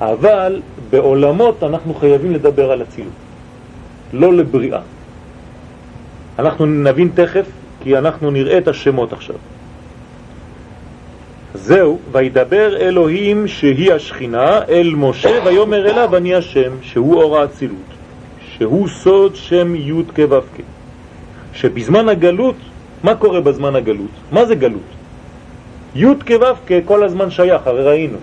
אבל 0.00 0.60
בעולמות 0.90 1.62
אנחנו 1.62 1.94
חייבים 1.94 2.32
לדבר 2.32 2.72
על 2.72 2.82
אצילות, 2.82 3.12
לא 4.12 4.32
לבריאה. 4.32 4.80
אנחנו 6.38 6.66
נבין 6.66 7.10
תכף, 7.14 7.46
כי 7.82 7.98
אנחנו 7.98 8.30
נראה 8.30 8.58
את 8.58 8.68
השמות 8.68 9.12
עכשיו. 9.12 9.36
זהו, 11.54 11.98
וידבר 12.12 12.76
אלוהים 12.76 13.48
שהיא 13.48 13.92
השכינה 13.92 14.62
אל 14.68 14.92
משה 14.96 15.30
ויאמר 15.44 15.90
אליו 15.90 16.16
אני 16.16 16.34
השם, 16.34 16.72
שהוא 16.82 17.22
אור 17.22 17.38
האצילות, 17.38 17.90
שהוא 18.40 18.88
סוד 18.88 19.36
שם 19.36 19.74
י' 19.74 20.02
כ' 20.14 20.18
ו' 20.30 20.40
כ'. 20.40 20.60
שבזמן 21.52 22.08
הגלות, 22.08 22.56
מה 23.02 23.14
קורה 23.14 23.40
בזמן 23.40 23.76
הגלות? 23.76 24.14
מה 24.32 24.44
זה 24.44 24.54
גלות? 24.54 24.99
י' 25.94 26.06
כו' 26.26 26.76
כל 26.84 27.04
הזמן 27.04 27.30
שייך, 27.30 27.66
הרי 27.66 27.82
ראינו. 27.82 28.18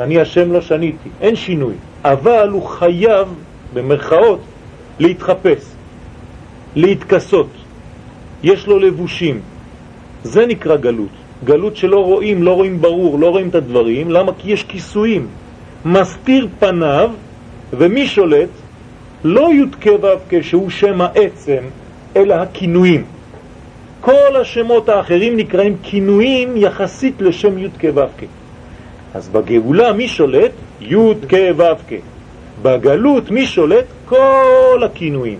אני 0.00 0.20
השם 0.20 0.52
לא 0.52 0.60
שניתי, 0.60 1.08
אין 1.20 1.36
שינוי. 1.36 1.74
אבל 2.04 2.48
הוא 2.48 2.62
חייב, 2.62 3.28
במרכאות, 3.74 4.40
להתחפש, 4.98 5.62
להתכסות. 6.76 7.50
יש 8.42 8.66
לו 8.66 8.78
לבושים. 8.78 9.40
זה 10.22 10.46
נקרא 10.46 10.76
גלות. 10.76 11.08
גלות 11.44 11.76
שלא 11.76 12.04
רואים, 12.04 12.42
לא 12.42 12.52
רואים 12.52 12.80
ברור, 12.80 13.18
לא 13.18 13.30
רואים 13.30 13.48
את 13.48 13.54
הדברים. 13.54 14.10
למה? 14.10 14.32
כי 14.38 14.52
יש 14.52 14.62
כיסויים. 14.64 15.26
מסתיר 15.84 16.48
פניו, 16.58 17.10
ומי 17.72 18.06
שולט? 18.06 18.48
לא 19.24 19.48
י' 19.52 19.64
כו' 19.82 20.08
כשהוא 20.28 20.70
שם 20.70 21.00
העצם, 21.00 21.62
אלא 22.16 22.34
הכינויים. 22.34 23.17
כל 24.00 24.36
השמות 24.40 24.88
האחרים 24.88 25.36
נקראים 25.36 25.76
כינויים 25.82 26.56
יחסית 26.56 27.14
לשם 27.20 27.58
י' 27.58 27.68
כו' 27.80 28.02
כ'. 28.18 28.24
אז 29.14 29.28
בגאולה 29.28 29.92
מי 29.92 30.08
שולט? 30.08 30.52
י' 30.80 31.14
כ' 31.28 31.34
ו' 31.56 31.62
כ'. 31.88 31.92
בגלות 32.62 33.30
מי 33.30 33.46
שולט? 33.46 33.84
כל 34.04 34.82
הכינויים. 34.84 35.38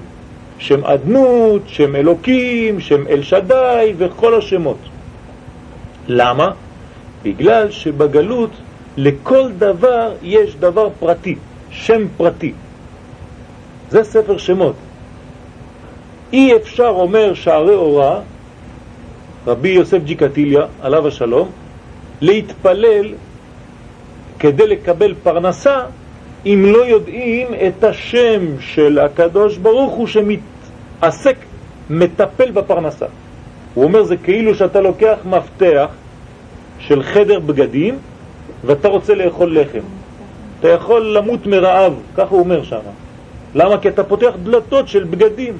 שם 0.58 0.84
אדנות, 0.84 1.62
שם 1.66 1.96
אלוקים, 1.96 2.80
שם 2.80 3.06
אל 3.06 3.22
שדי 3.22 3.92
וכל 3.98 4.34
השמות. 4.34 4.78
למה? 6.08 6.50
בגלל 7.22 7.70
שבגלות 7.70 8.50
לכל 8.96 9.50
דבר 9.58 10.12
יש 10.22 10.56
דבר 10.56 10.88
פרטי, 10.98 11.36
שם 11.70 12.02
פרטי. 12.16 12.52
זה 13.90 14.04
ספר 14.04 14.38
שמות. 14.38 14.74
אי 16.32 16.56
אפשר, 16.56 16.88
אומר 16.88 17.34
שערי 17.34 17.74
אורה, 17.74 18.20
רבי 19.48 19.68
יוסף 19.68 19.98
ג'יקטיליה, 20.04 20.66
עליו 20.82 21.08
השלום, 21.08 21.50
להתפלל 22.20 23.14
כדי 24.38 24.66
לקבל 24.66 25.14
פרנסה 25.22 25.80
אם 26.46 26.64
לא 26.66 26.86
יודעים 26.86 27.48
את 27.66 27.84
השם 27.84 28.60
של 28.60 28.98
הקדוש 28.98 29.56
ברוך 29.56 29.94
הוא 29.94 30.06
שמתעסק, 30.06 31.36
מטפל 31.90 32.50
בפרנסה. 32.50 33.06
הוא 33.74 33.84
אומר 33.84 34.02
זה 34.02 34.16
כאילו 34.16 34.54
שאתה 34.54 34.80
לוקח 34.80 35.16
מפתח 35.24 35.86
של 36.78 37.02
חדר 37.02 37.40
בגדים 37.40 37.98
ואתה 38.64 38.88
רוצה 38.88 39.14
לאכול 39.14 39.58
לחם. 39.58 39.86
אתה 40.60 40.68
יכול 40.68 41.16
למות 41.16 41.46
מרעב, 41.46 41.94
ככה 42.16 42.30
הוא 42.30 42.40
אומר 42.40 42.62
שם. 42.62 42.80
למה? 43.54 43.78
כי 43.78 43.88
אתה 43.88 44.04
פותח 44.04 44.32
דלתות 44.42 44.88
של 44.88 45.04
בגדים. 45.04 45.54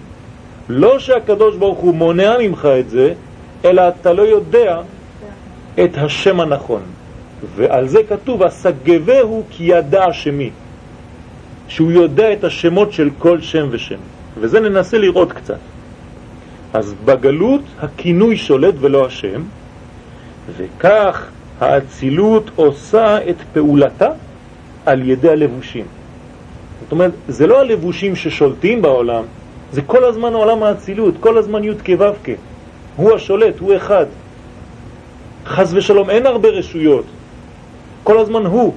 לא 0.69 0.99
שהקדוש 0.99 1.57
ברוך 1.57 1.79
הוא 1.79 1.95
מונע 1.95 2.37
ממך 2.41 2.69
את 2.81 2.91
זה, 2.91 3.15
אלא 3.65 3.83
אתה 3.89 4.13
לא 4.13 4.23
יודע 4.23 4.81
את 5.85 5.99
השם 5.99 6.41
הנכון. 6.41 6.83
ועל 7.57 7.89
זה 7.89 7.99
כתוב, 8.09 8.43
הסגבהו 8.43 9.43
כי 9.51 9.65
ידע 9.65 10.13
שמי. 10.13 10.51
שהוא 11.69 11.93
יודע 11.93 12.33
את 12.33 12.45
השמות 12.45 12.93
של 12.93 13.11
כל 13.19 13.41
שם 13.41 13.69
ושם. 13.71 13.99
וזה 14.41 14.61
ננסה 14.61 14.99
לראות 14.99 15.33
קצת. 15.33 15.59
אז 16.73 16.95
בגלות 17.05 17.63
הכינוי 17.81 18.37
שולט 18.37 18.75
ולא 18.81 19.07
השם, 19.07 19.43
וכך 20.57 21.27
האצילות 21.61 22.51
עושה 22.57 23.31
את 23.31 23.37
פעולתה 23.53 24.09
על 24.87 25.11
ידי 25.11 25.29
הלבושים. 25.29 25.85
זאת 26.83 26.93
אומרת, 26.93 27.13
זה 27.29 27.47
לא 27.47 27.61
הלבושים 27.61 28.17
ששולטים 28.17 28.83
בעולם, 28.83 29.25
זה 29.73 29.83
כל 29.83 30.05
הזמן 30.05 30.33
עולם 30.33 30.63
האצילות, 30.63 31.15
כל 31.21 31.39
הזמן 31.39 31.65
י' 31.65 31.75
כו'. 31.87 32.33
הוא 32.99 33.15
השולט, 33.15 33.59
הוא 33.59 33.77
אחד. 33.77 34.07
חז 35.47 35.75
ושלום, 35.75 36.11
אין 36.11 36.27
הרבה 36.27 36.49
רשויות. 36.49 37.05
כל 38.05 38.19
הזמן 38.19 38.47
הוא, 38.47 38.75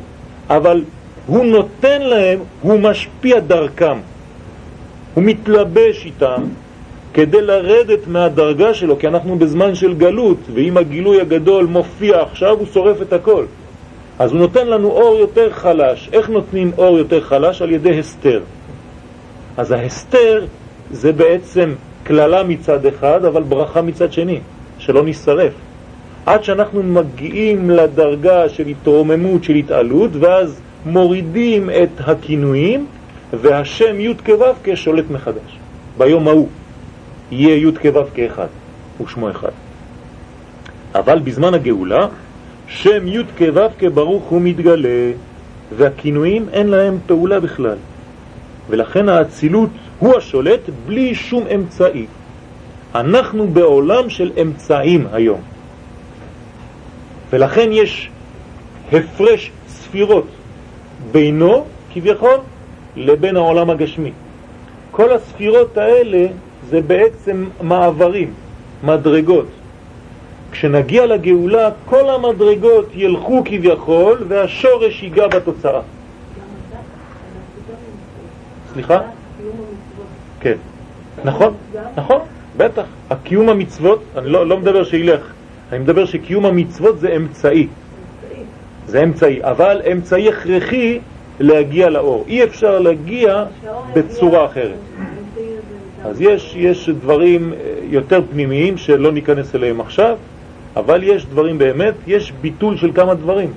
אבל 0.49 0.83
הוא 1.27 1.45
נותן 1.45 2.01
להם, 2.01 2.39
הוא 2.61 2.79
משפיע 2.79 3.39
דרכם. 3.39 3.97
הוא 5.13 5.23
מתלבש 5.23 6.05
איתם 6.05 6.43
כדי 7.13 7.41
לרדת 7.41 8.07
מהדרגה 8.07 8.73
שלו, 8.73 8.99
כי 8.99 9.07
אנחנו 9.07 9.39
בזמן 9.39 9.75
של 9.75 9.93
גלות, 9.93 10.37
ואם 10.53 10.77
הגילוי 10.77 11.21
הגדול 11.21 11.65
מופיע 11.65 12.21
עכשיו, 12.21 12.57
הוא 12.57 12.67
שורף 12.73 13.01
את 13.01 13.13
הכל. 13.13 13.45
אז 14.19 14.31
הוא 14.31 14.39
נותן 14.39 14.67
לנו 14.67 14.91
אור 14.91 15.19
יותר 15.19 15.51
חלש. 15.51 16.09
איך 16.13 16.29
נותנים 16.29 16.71
אור 16.77 16.97
יותר 16.97 17.21
חלש? 17.21 17.61
על 17.61 17.71
ידי 17.71 17.99
הסתר. 17.99 18.41
אז 19.57 19.71
ההסתר 19.71 20.45
זה 20.91 21.11
בעצם 21.11 21.73
כללה 22.07 22.43
מצד 22.43 22.85
אחד, 22.85 23.25
אבל 23.25 23.43
ברכה 23.43 23.81
מצד 23.81 24.11
שני, 24.11 24.39
שלא 24.79 25.03
נשרף. 25.03 25.53
עד 26.25 26.43
שאנחנו 26.43 26.83
מגיעים 26.83 27.69
לדרגה 27.69 28.49
של 28.49 28.67
התרוממות, 28.67 29.43
של 29.43 29.55
התעלות, 29.55 30.11
ואז 30.19 30.61
מורידים 30.85 31.69
את 31.69 31.89
הכינויים, 31.99 32.85
והשם 33.33 33.99
י' 33.99 34.13
כו' 34.25 34.45
כשולט 34.63 35.05
מחדש. 35.09 35.57
ביום 35.97 36.27
ההוא 36.27 36.47
יהיה 37.31 37.55
י' 37.55 37.71
כו' 37.81 38.03
כאחד, 38.13 38.47
ושמו 39.03 39.31
אחד. 39.31 39.51
אבל 40.95 41.19
בזמן 41.19 41.53
הגאולה, 41.53 42.07
שם 42.67 43.07
י' 43.07 43.23
כו' 43.37 43.61
כברוך 43.79 44.23
הוא 44.23 44.41
מתגלה, 44.41 45.11
והכינויים 45.77 46.45
אין 46.51 46.67
להם 46.67 46.97
פעולה 47.07 47.39
בכלל. 47.39 47.77
ולכן 48.69 49.09
האצילות 49.09 49.69
הוא 50.01 50.17
השולט 50.17 50.59
בלי 50.85 51.15
שום 51.15 51.47
אמצעי. 51.55 52.05
אנחנו 52.95 53.47
בעולם 53.47 54.09
של 54.09 54.31
אמצעים 54.41 55.07
היום. 55.13 55.41
ולכן 57.29 57.69
יש 57.71 58.09
הפרש 58.91 59.51
ספירות 59.67 60.27
בינו, 61.11 61.65
כביכול, 61.93 62.37
לבין 62.95 63.35
העולם 63.35 63.69
הגשמי. 63.69 64.11
כל 64.91 65.13
הספירות 65.13 65.77
האלה 65.77 66.27
זה 66.69 66.81
בעצם 66.81 67.45
מעברים, 67.61 68.33
מדרגות. 68.83 69.47
כשנגיע 70.51 71.05
לגאולה, 71.05 71.69
כל 71.85 72.09
המדרגות 72.09 72.89
ילכו 72.93 73.43
כביכול 73.45 74.25
והשורש 74.27 75.03
ייגע 75.03 75.27
בתוצאה. 75.27 75.81
סליחה? 78.73 79.20
כן. 80.41 80.55
נכון, 81.25 81.53
נכון, 81.97 82.19
בטח. 82.57 82.83
הקיום 83.09 83.49
המצוות, 83.49 84.03
אני 84.17 84.29
לא, 84.29 84.47
לא 84.47 84.57
מדבר 84.57 84.83
שילך, 84.83 85.21
אני 85.71 85.79
מדבר 85.79 86.05
שקיום 86.05 86.45
המצוות 86.45 86.99
זה 86.99 87.15
אמצעי. 87.15 87.67
זה 88.87 89.03
אמצעי, 89.03 89.43
אבל 89.43 89.81
אמצעי 89.91 90.29
הכרחי 90.29 90.99
להגיע 91.39 91.89
לאור. 91.89 92.25
אי 92.27 92.43
אפשר 92.43 92.79
להגיע 92.79 93.45
בצורה 93.95 94.45
אחרת. 94.45 94.77
אז 96.05 96.21
יש, 96.21 96.53
יש 96.57 96.89
דברים 96.89 97.53
אה, 97.53 97.57
יותר 97.89 98.21
פנימיים 98.31 98.77
שלא 98.77 99.11
ניכנס 99.11 99.55
אליהם 99.55 99.81
עכשיו, 99.81 100.17
אבל 100.75 101.03
יש 101.03 101.25
דברים 101.25 101.57
באמת, 101.57 101.93
יש 102.07 102.33
ביטול 102.41 102.77
של 102.77 102.91
כמה 102.93 103.13
דברים. 103.13 103.49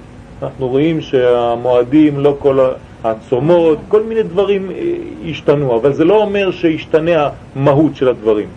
אנחנו 0.43 0.69
רואים 0.69 1.01
שהמועדים, 1.01 2.21
לא 2.21 2.37
כל 2.39 2.59
הצומות, 3.05 3.79
כל 3.89 4.03
מיני 4.03 4.23
דברים 4.23 4.71
אה, 4.71 4.95
השתנו, 5.31 5.77
אבל 5.77 5.93
זה 5.93 6.05
לא 6.05 6.23
אומר 6.23 6.51
שהשתנה 6.51 7.29
המהות 7.57 7.97
של 7.97 8.09
הדברים, 8.09 8.49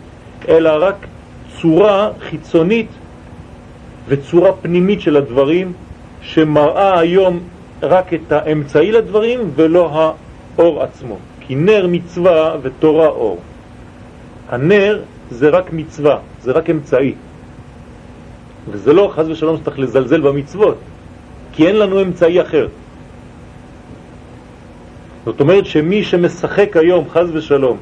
אלא 0.47 0.71
רק 0.79 1.07
צורה 1.61 2.09
חיצונית 2.19 2.87
וצורה 4.07 4.51
פנימית 4.53 5.01
של 5.01 5.17
הדברים 5.17 5.73
שמראה 6.21 6.99
היום 6.99 7.39
רק 7.83 8.13
את 8.13 8.31
האמצעי 8.31 8.91
לדברים 8.91 9.39
ולא 9.55 10.13
האור 10.57 10.83
עצמו. 10.83 11.17
כי 11.39 11.55
נר 11.55 11.87
מצווה 11.87 12.55
ותורה 12.61 13.07
אור. 13.07 13.39
הנר 14.49 15.01
זה 15.31 15.49
רק 15.49 15.73
מצווה, 15.73 16.17
זה 16.41 16.51
רק 16.51 16.69
אמצעי. 16.69 17.13
וזה 18.71 18.93
לא 18.93 19.11
חז 19.15 19.29
ושלום 19.29 19.57
שצריך 19.57 19.79
לזלזל 19.79 20.21
במצוות, 20.21 20.77
כי 21.53 21.67
אין 21.67 21.75
לנו 21.75 22.01
אמצעי 22.01 22.41
אחר. 22.41 22.67
זאת 25.27 25.39
אומרת 25.39 25.65
שמי 25.65 26.03
שמשחק 26.03 26.77
היום, 26.77 27.09
חז 27.09 27.35
ושלום, 27.35 27.77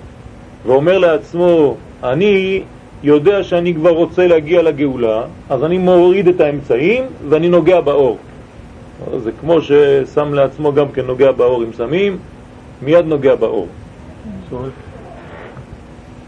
ואומר 0.65 0.97
לעצמו, 0.97 1.75
אני 2.03 2.63
יודע 3.03 3.43
שאני 3.43 3.73
כבר 3.73 3.89
רוצה 3.89 4.27
להגיע 4.27 4.62
לגאולה, 4.62 5.23
אז 5.49 5.63
אני 5.63 5.77
מוריד 5.77 6.27
את 6.27 6.39
האמצעים 6.41 7.05
ואני 7.29 7.49
נוגע 7.49 7.81
באור. 7.81 8.17
זה 9.17 9.31
כמו 9.41 9.62
ששם 9.62 10.34
לעצמו 10.34 10.73
גם 10.73 10.91
כן 10.91 11.05
נוגע 11.05 11.31
באור 11.31 11.62
עם 11.62 11.73
סמים, 11.73 12.17
מיד 12.81 13.05
נוגע 13.05 13.36
באור. 13.36 13.67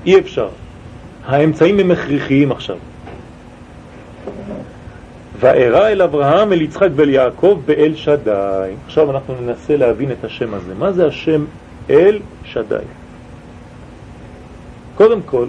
אי 0.05 0.19
אפשר. 0.19 0.49
האמצעים 1.25 1.79
הם 1.79 1.91
הכרחיים 1.91 2.51
עכשיו. 2.51 2.77
ואירע 5.39 5.87
אל 5.87 6.01
אברהם, 6.01 6.53
אל 6.53 6.61
יצחק 6.61 6.89
ואל 6.95 7.09
יעקב 7.09 7.59
באל 7.65 7.95
שדי. 7.95 8.71
עכשיו 8.85 9.11
אנחנו 9.11 9.35
ננסה 9.41 9.77
להבין 9.77 10.11
את 10.11 10.23
השם 10.23 10.53
הזה. 10.53 10.73
מה 10.79 10.91
זה 10.91 11.07
השם 11.07 11.45
אל 11.89 12.19
שדי? 12.43 12.75
קודם 14.95 15.21
כל, 15.21 15.45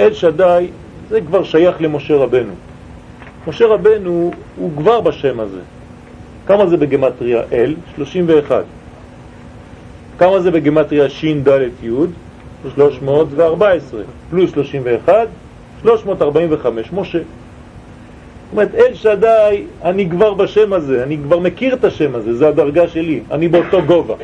אל 0.00 0.12
שדי 0.12 0.66
זה 1.08 1.20
כבר 1.20 1.44
שייך 1.44 1.76
למשה 1.80 2.16
רבנו. 2.16 2.52
משה 3.46 3.66
רבנו 3.66 4.30
הוא 4.56 4.70
כבר 4.76 5.00
בשם 5.00 5.40
הזה. 5.40 5.60
כמה 6.46 6.66
זה 6.66 6.76
בגמטריה 6.76 7.42
אל? 7.52 7.74
31. 7.96 8.64
כמה 10.18 10.40
זה 10.40 10.50
בגמטריה 10.50 11.08
שין 11.08 11.44
ד' 11.44 11.60
י'? 11.82 11.90
314. 12.74 14.00
פלוס 14.30 14.50
31, 14.50 15.28
345. 15.82 16.92
משה. 16.92 17.18
אומרת, 18.52 18.74
אל 18.74 18.94
שדי, 18.94 19.62
אני 19.84 20.10
כבר 20.10 20.34
בשם 20.34 20.72
הזה, 20.72 21.02
אני 21.02 21.18
כבר 21.18 21.38
מכיר 21.38 21.74
את 21.74 21.84
השם 21.84 22.14
הזה, 22.14 22.36
זה 22.36 22.48
הדרגה 22.48 22.88
שלי, 22.88 23.20
אני 23.30 23.48
באותו 23.48 23.82
גובה. 23.82 24.14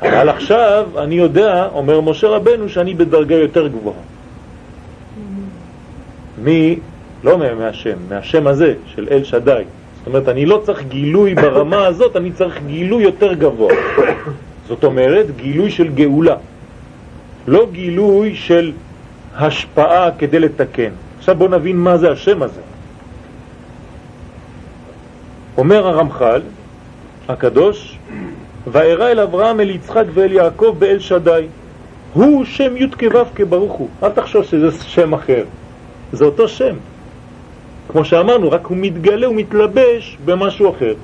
אבל 0.00 0.28
עכשיו 0.28 0.88
אני 0.98 1.14
יודע, 1.14 1.68
אומר 1.74 2.00
משה 2.00 2.28
רבנו, 2.28 2.68
שאני 2.68 2.94
בדרגה 2.94 3.34
יותר 3.34 3.68
גבוהה. 3.68 3.96
מי, 6.44 6.78
לא 7.24 7.38
מהשם, 7.38 7.96
מהשם 8.08 8.46
הזה, 8.46 8.74
של 8.86 9.08
אל 9.10 9.24
שדי. 9.24 9.62
זאת 9.98 10.06
אומרת, 10.06 10.28
אני 10.28 10.46
לא 10.46 10.62
צריך 10.66 10.82
גילוי 10.88 11.34
ברמה 11.34 11.86
הזאת, 11.86 12.16
אני 12.16 12.32
צריך 12.32 12.60
גילוי 12.66 13.02
יותר 13.02 13.32
גבוה. 13.32 13.74
זאת 14.68 14.84
אומרת, 14.84 15.26
גילוי 15.36 15.70
של 15.70 15.88
גאולה. 15.88 16.36
לא 17.46 17.66
גילוי 17.72 18.34
של 18.34 18.72
השפעה 19.36 20.10
כדי 20.18 20.38
לתקן. 20.38 20.90
עכשיו 21.22 21.34
בואו 21.34 21.50
נבין 21.50 21.76
מה 21.76 21.98
זה 21.98 22.10
השם 22.10 22.42
הזה. 22.42 22.60
אומר 25.56 25.86
הרמח"ל 25.86 26.40
הקדוש, 27.28 27.98
וארא 28.66 29.08
אל 29.08 29.20
אברהם, 29.20 29.60
אל 29.60 29.70
יצחק 29.70 30.04
ואל 30.14 30.32
יעקב 30.32 30.76
באל 30.78 30.98
שדי. 30.98 31.46
הוא 32.12 32.44
שם 32.44 32.76
י' 32.76 32.90
כו' 32.90 33.24
כברוך 33.34 33.72
הוא. 33.72 33.88
אל 34.02 34.08
תחשוב 34.08 34.44
שזה 34.44 34.70
שם 34.70 35.12
אחר. 35.12 35.44
זה 36.12 36.24
אותו 36.24 36.48
שם. 36.48 36.74
כמו 37.88 38.04
שאמרנו, 38.04 38.50
רק 38.50 38.66
הוא 38.66 38.76
מתגלה, 38.80 39.26
הוא 39.26 39.36
מתלבש 39.36 40.18
במשהו 40.24 40.70
אחר. 40.70 40.94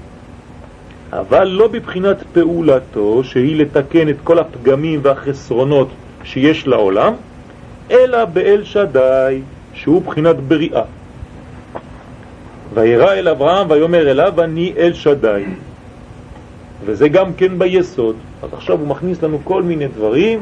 אבל 1.13 1.49
לא 1.49 1.69
בבחינת 1.69 2.23
פעולתו, 2.33 3.25
שהיא 3.25 3.57
לתקן 3.57 4.09
את 4.09 4.17
כל 4.25 4.39
הפגמים 4.39 5.01
והחסרונות 5.03 5.89
שיש 6.25 6.67
לעולם, 6.67 7.13
אלא 7.91 8.25
באל 8.25 8.65
שדי, 8.65 9.41
שהוא 9.79 10.03
בחינת 10.03 10.37
בריאה. 10.37 10.83
וירא 12.75 13.13
אל 13.13 13.29
אברהם 13.29 13.71
ויאמר 13.71 14.11
אליו 14.11 14.43
אני 14.43 14.73
אל 14.77 14.93
שדי. 14.93 15.45
וזה 16.85 17.09
גם 17.09 17.33
כן 17.33 17.59
ביסוד. 17.59 18.17
אז 18.43 18.49
עכשיו 18.53 18.79
הוא 18.79 18.89
מכניס 18.89 19.23
לנו 19.23 19.41
כל 19.45 19.63
מיני 19.63 19.89
דברים, 19.89 20.41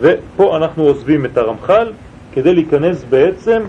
ופה 0.00 0.56
אנחנו 0.56 0.82
עוזבים 0.82 1.24
את 1.24 1.36
הרמח"ל 1.36 1.92
כדי 2.32 2.54
להיכנס 2.54 3.04
בעצם 3.10 3.62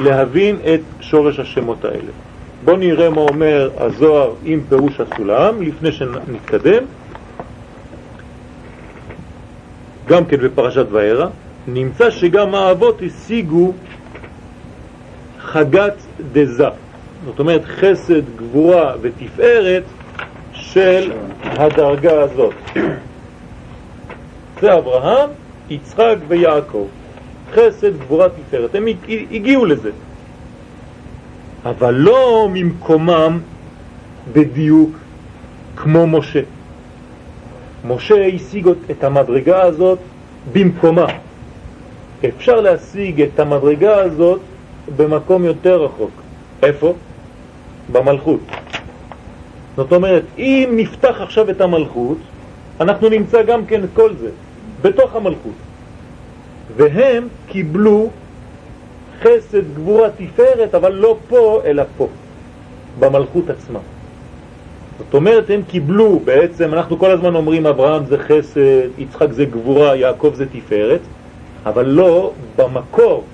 להבין 0.00 0.56
את 0.74 0.80
שורש 1.00 1.38
השמות 1.38 1.84
האלה. 1.84 2.12
בואו 2.64 2.76
נראה 2.76 3.10
מה 3.10 3.20
אומר 3.20 3.70
הזוהר 3.78 4.32
עם 4.44 4.60
פירוש 4.68 5.00
הסולם 5.00 5.62
לפני 5.62 5.92
שנתקדם. 5.92 6.82
גם 10.08 10.24
כן 10.24 10.36
בפרשת 10.36 10.86
וערה, 10.90 11.28
נמצא 11.68 12.10
שגם 12.10 12.54
האבות 12.54 13.02
השיגו 13.06 13.72
חגת 15.46 15.94
דזה, 16.32 16.68
זאת 17.24 17.38
אומרת 17.38 17.64
חסד, 17.64 18.22
גבורה 18.36 18.92
ותפארת 19.00 19.82
של 20.52 21.12
הדרגה 21.44 22.20
הזאת. 22.22 22.54
זה 24.60 24.74
אברהם, 24.74 25.30
יצחק 25.70 26.16
ויעקב. 26.28 26.86
חסד, 27.52 27.96
גבורה, 27.98 28.28
תפארת. 28.28 28.74
הם 28.74 28.86
הגיעו 29.30 29.64
לזה. 29.64 29.90
אבל 31.64 31.94
לא 31.94 32.48
ממקומם 32.52 33.40
בדיוק 34.32 34.90
כמו 35.76 36.06
משה. 36.06 36.40
משה 37.88 38.26
השיג 38.26 38.68
את 38.90 39.04
המדרגה 39.04 39.62
הזאת 39.62 39.98
במקומה. 40.52 41.06
אפשר 42.28 42.60
להשיג 42.60 43.22
את 43.22 43.40
המדרגה 43.40 44.00
הזאת 44.00 44.40
במקום 44.96 45.44
יותר 45.44 45.84
רחוק. 45.84 46.10
איפה? 46.62 46.94
במלכות. 47.92 48.40
זאת 49.76 49.92
אומרת, 49.92 50.22
אם 50.38 50.72
נפתח 50.76 51.16
עכשיו 51.20 51.50
את 51.50 51.60
המלכות, 51.60 52.18
אנחנו 52.80 53.08
נמצא 53.08 53.42
גם 53.42 53.66
כן 53.66 53.84
את 53.84 53.88
כל 53.94 54.14
זה, 54.14 54.30
בתוך 54.82 55.16
המלכות. 55.16 55.52
והם 56.76 57.28
קיבלו 57.48 58.10
חסד, 59.22 59.74
גבורה, 59.74 60.08
תפארת, 60.10 60.74
אבל 60.74 60.92
לא 60.92 61.16
פה, 61.28 61.60
אלא 61.64 61.82
פה, 61.96 62.08
במלכות 62.98 63.50
עצמה. 63.50 63.78
זאת 64.98 65.14
אומרת, 65.14 65.50
הם 65.50 65.62
קיבלו, 65.68 66.20
בעצם, 66.24 66.74
אנחנו 66.74 66.98
כל 66.98 67.10
הזמן 67.10 67.34
אומרים, 67.34 67.66
אברהם 67.66 68.06
זה 68.06 68.18
חסד, 68.18 68.88
יצחק 68.98 69.32
זה 69.32 69.44
גבורה, 69.44 69.96
יעקב 69.96 70.32
זה 70.34 70.46
תפארת, 70.46 71.00
אבל 71.66 71.86
לא 71.86 72.32
במקור, 72.56 73.24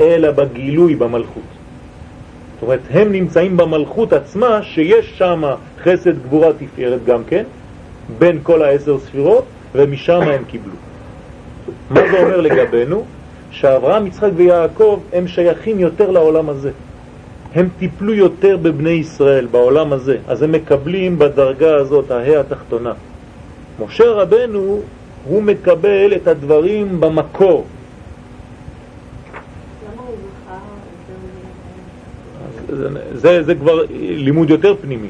אלא 0.00 0.30
בגילוי 0.30 0.94
במלכות. 0.94 1.42
זאת 2.54 2.62
אומרת, 2.62 2.80
הם 2.90 3.12
נמצאים 3.12 3.56
במלכות 3.56 4.12
עצמה, 4.12 4.62
שיש 4.62 5.18
שם 5.18 5.42
חסד, 5.82 6.22
גבורה, 6.22 6.52
תפארת 6.52 7.04
גם 7.04 7.24
כן, 7.28 7.44
בין 8.18 8.38
כל 8.42 8.62
העשר 8.62 8.98
ספירות, 8.98 9.44
ומשם 9.74 10.20
הם 10.20 10.44
קיבלו. 10.44 10.74
מה 11.90 12.00
זה 12.10 12.22
אומר 12.22 12.40
לגבינו? 12.40 13.04
שאברהם, 13.50 14.06
יצחק 14.06 14.30
ויעקב 14.36 15.00
הם 15.12 15.28
שייכים 15.28 15.78
יותר 15.78 16.10
לעולם 16.10 16.48
הזה. 16.48 16.70
הם 17.54 17.68
טיפלו 17.78 18.14
יותר 18.14 18.56
בבני 18.56 18.90
ישראל 18.90 19.46
בעולם 19.46 19.92
הזה, 19.92 20.16
אז 20.28 20.42
הם 20.42 20.52
מקבלים 20.52 21.18
בדרגה 21.18 21.76
הזאת, 21.76 22.10
ההא 22.10 22.40
התחתונה. 22.40 22.92
משה 23.84 24.10
רבנו, 24.10 24.80
הוא 25.28 25.42
מקבל 25.42 26.12
את 26.16 26.26
הדברים 26.28 27.00
במקור. 27.00 27.64
זה, 33.14 33.42
זה 33.42 33.54
כבר 33.54 33.82
לימוד 33.98 34.50
יותר 34.50 34.74
פנימי. 34.80 35.08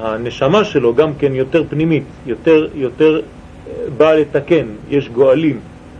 הנשמה 0.00 0.64
שלו 0.64 0.94
גם 0.94 1.10
כן 1.18 1.34
יותר 1.34 1.64
פנימית, 1.68 2.02
יותר, 2.26 2.66
יותר 2.74 3.16
אה, 3.16 3.72
באה 3.96 4.14
לתקן, 4.14 4.66
יש 4.90 5.08
גואלים. 5.08 5.58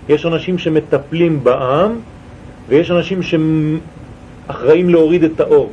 יש 0.08 0.26
אנשים 0.26 0.58
שמטפלים 0.58 1.44
בעם 1.44 1.92
ויש 2.68 2.90
אנשים 2.90 3.20
שאחראים 3.22 4.88
להוריד 4.88 5.24
את 5.24 5.40
האור. 5.40 5.70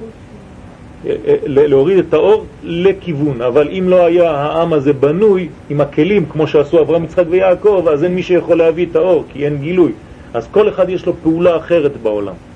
אה, 1.06 1.15
אה, 1.28 1.36
להוריד 1.46 1.98
את 1.98 2.13
האור 2.13 2.46
לכיוון, 2.63 3.42
אבל 3.42 3.68
אם 3.68 3.89
לא 3.89 4.06
היה 4.06 4.32
העם 4.32 4.74
הזה 4.74 4.94
בנוי 4.94 5.48
עם 5.70 5.82
הכלים 5.82 6.26
כמו 6.26 6.48
שעשו 6.48 6.82
אברהם, 6.82 7.04
יצחק 7.04 7.26
ויעקב, 7.30 7.86
אז 7.92 8.04
אין 8.04 8.15
מי 8.15 8.24
שיכול 8.24 8.58
להביא 8.58 8.86
את 8.92 8.96
האור, 8.96 9.26
כי 9.34 9.46
אין 9.46 9.58
גילוי. 9.58 9.92
אז 10.34 10.48
כל 10.52 10.70
אחד 10.70 10.89
יש 10.89 11.06
לו 11.06 11.13
פעולה 11.24 11.58
אחרת 11.58 11.98
בעולם. 12.04 12.48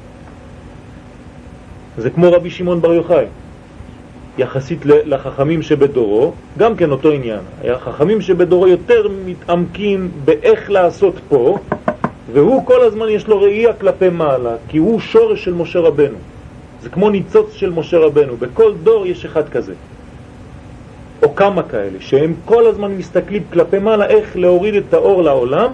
זה 1.97 2.09
כמו 2.09 2.31
רבי 2.31 2.49
שמעון 2.49 2.81
בר 2.81 2.93
יוחאי. 2.93 3.25
יחסית 4.37 4.85
לחכמים 4.85 5.61
שבדורו, 5.61 6.33
גם 6.57 6.75
כן 6.75 6.91
אותו 6.91 7.11
עניין. 7.11 7.39
החכמים 7.63 8.21
שבדורו 8.21 8.67
יותר 8.67 9.07
מתעמקים 9.25 10.11
באיך 10.25 10.71
לעשות 10.71 11.13
פה, 11.29 11.57
והוא 12.33 12.65
כל 12.65 12.81
הזמן 12.81 13.09
יש 13.09 13.27
לו 13.27 13.41
ראייה 13.41 13.73
כלפי 13.73 14.09
מעלה, 14.09 14.55
כי 14.67 14.77
הוא 14.77 14.99
שורש 14.99 15.43
של 15.43 15.53
משה 15.53 15.79
רבנו. 15.79 16.17
זה 16.81 16.89
כמו 16.89 17.09
ניצוץ 17.09 17.53
של 17.53 17.69
משה 17.69 17.97
רבנו, 17.97 18.37
בכל 18.37 18.73
דור 18.83 19.07
יש 19.07 19.25
אחד 19.25 19.49
כזה. 19.49 19.73
או 21.23 21.35
כמה 21.35 21.63
כאלה, 21.63 21.97
שהם 21.99 22.33
כל 22.45 22.67
הזמן 22.67 22.91
מסתכלים 22.91 23.43
כלפי 23.53 23.79
מעלה 23.79 24.05
איך 24.05 24.37
להוריד 24.37 24.75
את 24.75 24.93
האור 24.93 25.23
לעולם, 25.23 25.71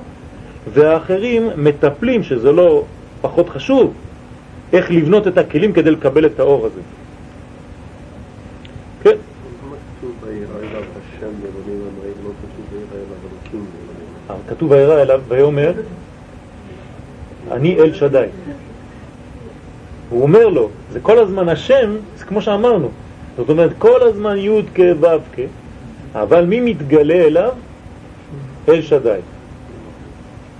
והאחרים 0.73 1.49
מטפלים, 1.58 2.23
שזה 2.23 2.51
לא 2.51 2.84
פחות 3.21 3.49
חשוב, 3.49 3.93
איך 4.73 4.91
לבנות 4.91 5.27
את 5.27 5.38
הכלים 5.38 5.73
כדי 5.73 5.91
לקבל 5.91 6.25
את 6.25 6.39
האור 6.39 6.65
הזה. 6.65 6.82
כן. 9.03 9.17
כתוב 14.47 14.71
וירא 14.71 15.01
אליו 15.01 15.21
ויאמר 15.27 15.73
אני 17.51 17.79
אל 17.79 17.93
שדי. 17.93 18.25
הוא 20.10 20.21
אומר 20.21 20.47
לו, 20.47 20.69
זה 20.91 20.99
כל 20.99 21.19
הזמן 21.19 21.49
השם, 21.49 21.95
זה 22.17 22.25
כמו 22.25 22.41
שאמרנו. 22.41 22.89
זאת 23.38 23.49
אומרת, 23.49 23.72
כל 23.78 24.01
הזמן 24.03 24.38
י' 24.38 24.61
כ' 24.76 24.80
ו' 25.01 25.05
כ', 25.36 25.39
אבל 26.15 26.45
מי 26.45 26.59
מתגלה 26.59 27.13
אליו? 27.13 27.51
אל 28.70 28.82
שדי. 28.82 29.20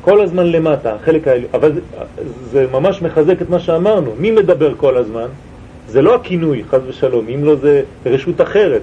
כל 0.02 0.22
הזמן 0.22 0.48
למטה, 0.48 0.96
החלק 0.96 1.28
העליון, 1.28 1.50
אבל 1.54 1.74
זה, 1.74 1.80
זה 2.52 2.66
ממש 2.72 3.02
מחזק 3.02 3.42
את 3.42 3.50
מה 3.50 3.60
שאמרנו. 3.60 4.12
מי 4.20 4.32
מדבר 4.32 4.74
כל 4.78 4.98
הזמן? 4.98 5.28
זה 5.88 6.02
לא 6.02 6.16
הכינוי, 6.16 6.64
חז 6.70 6.82
ושלום, 6.88 7.26
אם 7.36 7.44
לא 7.44 7.56
זה 7.56 7.82
רשות 8.06 8.42
אחרת, 8.42 8.82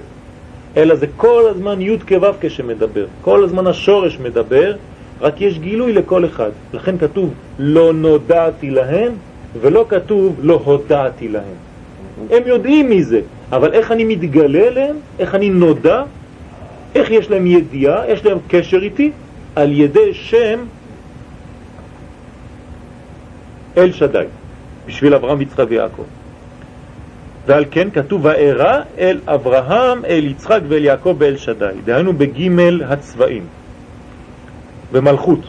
אלא 0.76 0.94
זה 0.94 1.06
כל 1.16 1.42
הזמן 1.50 1.80
י' 1.80 1.98
כו' 2.08 2.28
כשמדבר. 2.40 3.06
כל 3.22 3.44
הזמן 3.44 3.66
השורש 3.66 4.18
מדבר, 4.18 4.74
רק 5.20 5.40
יש 5.40 5.58
גילוי 5.58 5.92
לכל 5.92 6.24
אחד. 6.24 6.50
לכן 6.74 6.98
כתוב 6.98 7.34
לא 7.58 7.92
נודעתי 7.92 8.70
להם, 8.70 9.12
ולא 9.60 9.86
כתוב 9.88 10.36
לא 10.42 10.60
הודעתי 10.64 11.28
להם. 11.28 11.56
הם 12.30 12.42
יודעים 12.46 12.88
מי 12.88 13.02
זה, 13.02 13.20
אבל 13.52 13.72
איך 13.72 13.92
אני 13.92 14.04
מתגלה 14.04 14.66
אליהם, 14.66 14.96
איך 15.18 15.34
אני 15.34 15.48
נודע, 15.48 16.02
איך 16.94 17.10
יש 17.10 17.30
להם 17.30 17.46
ידיעה, 17.46 18.10
יש 18.10 18.24
להם 18.24 18.38
קשר 18.48 18.82
איתי, 18.82 19.10
על 19.56 19.72
ידי 19.72 20.14
שם 20.14 20.58
אל 23.76 23.92
שדי, 23.92 24.24
בשביל 24.86 25.14
אברהם, 25.14 25.40
יצחק 25.40 25.64
ויעקב. 25.68 26.02
ועל 27.46 27.64
כן 27.70 27.90
כתוב 27.90 28.24
וארא 28.24 28.80
אל 28.98 29.20
אברהם, 29.26 30.04
אל 30.04 30.24
יצחק 30.24 30.60
ואל 30.68 30.84
יעקב 30.84 31.14
באל 31.18 31.36
שדי, 31.36 31.74
דהיינו 31.84 32.12
בגימל 32.12 32.82
הצבעים. 32.88 33.46
ומלכות. 34.92 35.40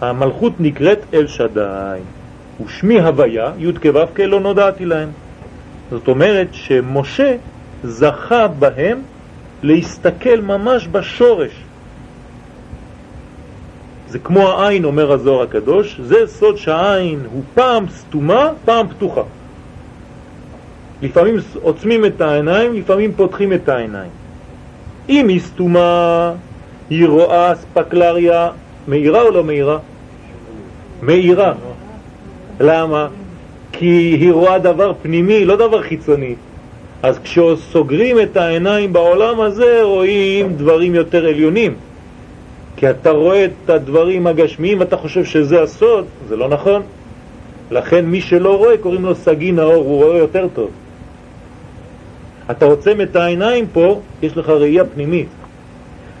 המלכות 0.00 0.52
נקראת 0.60 0.98
אל 1.14 1.26
שדי, 1.26 1.98
ושמי 2.64 3.00
הוויה, 3.00 3.52
י' 3.58 3.72
כו' 3.72 4.26
לא 4.26 4.40
נודעתי 4.40 4.84
להם. 4.84 5.08
זאת 5.90 6.08
אומרת 6.08 6.48
שמשה 6.52 7.36
זכה 7.84 8.48
בהם 8.48 8.98
להסתכל 9.62 10.40
ממש 10.40 10.88
בשורש. 10.88 11.63
זה 14.14 14.18
כמו 14.18 14.48
העין, 14.48 14.84
אומר 14.84 15.12
הזוהר 15.12 15.42
הקדוש, 15.42 16.00
זה 16.00 16.26
סוד 16.26 16.56
שהעין 16.56 17.20
הוא 17.32 17.42
פעם 17.54 17.84
סתומה, 17.88 18.48
פעם 18.64 18.88
פתוחה. 18.88 19.22
לפעמים 21.02 21.34
עוצמים 21.62 22.04
את 22.04 22.20
העיניים, 22.20 22.74
לפעמים 22.74 23.12
פותחים 23.16 23.52
את 23.52 23.68
העיניים. 23.68 24.10
אם 25.08 25.28
היא 25.28 25.40
סתומה, 25.40 26.32
היא 26.90 27.08
רואה 27.08 27.54
ספקלריה 27.54 28.50
מהירה 28.88 29.22
או 29.22 29.30
לא 29.30 29.44
מהירה? 29.44 29.78
מהירה. 31.02 31.52
למה? 32.60 33.08
כי 33.72 34.16
היא 34.20 34.32
רואה 34.32 34.58
דבר 34.58 34.92
פנימי, 35.02 35.44
לא 35.44 35.56
דבר 35.56 35.82
חיצוני. 35.82 36.34
אז 37.02 37.18
כשסוגרים 37.18 38.20
את 38.20 38.36
העיניים 38.36 38.92
בעולם 38.92 39.40
הזה, 39.40 39.80
רואים 39.82 40.52
דברים 40.56 40.94
יותר 40.94 41.26
עליונים. 41.26 41.74
כי 42.76 42.90
אתה 42.90 43.10
רואה 43.10 43.44
את 43.44 43.70
הדברים 43.70 44.26
הגשמיים 44.26 44.80
ואתה 44.80 44.96
חושב 44.96 45.24
שזה 45.24 45.62
הסוד, 45.62 46.04
זה 46.28 46.36
לא 46.36 46.48
נכון. 46.48 46.82
לכן 47.70 48.04
מי 48.04 48.20
שלא 48.20 48.56
רואה 48.56 48.78
קוראים 48.78 49.04
לו 49.04 49.14
סגי 49.14 49.52
נאור, 49.52 49.74
הוא 49.74 50.04
רואה 50.04 50.18
יותר 50.18 50.48
טוב. 50.54 50.70
אתה 52.50 52.64
עוצם 52.64 53.00
את 53.00 53.16
העיניים 53.16 53.66
פה, 53.72 54.00
יש 54.22 54.36
לך 54.36 54.48
ראייה 54.48 54.84
פנימית. 54.84 55.28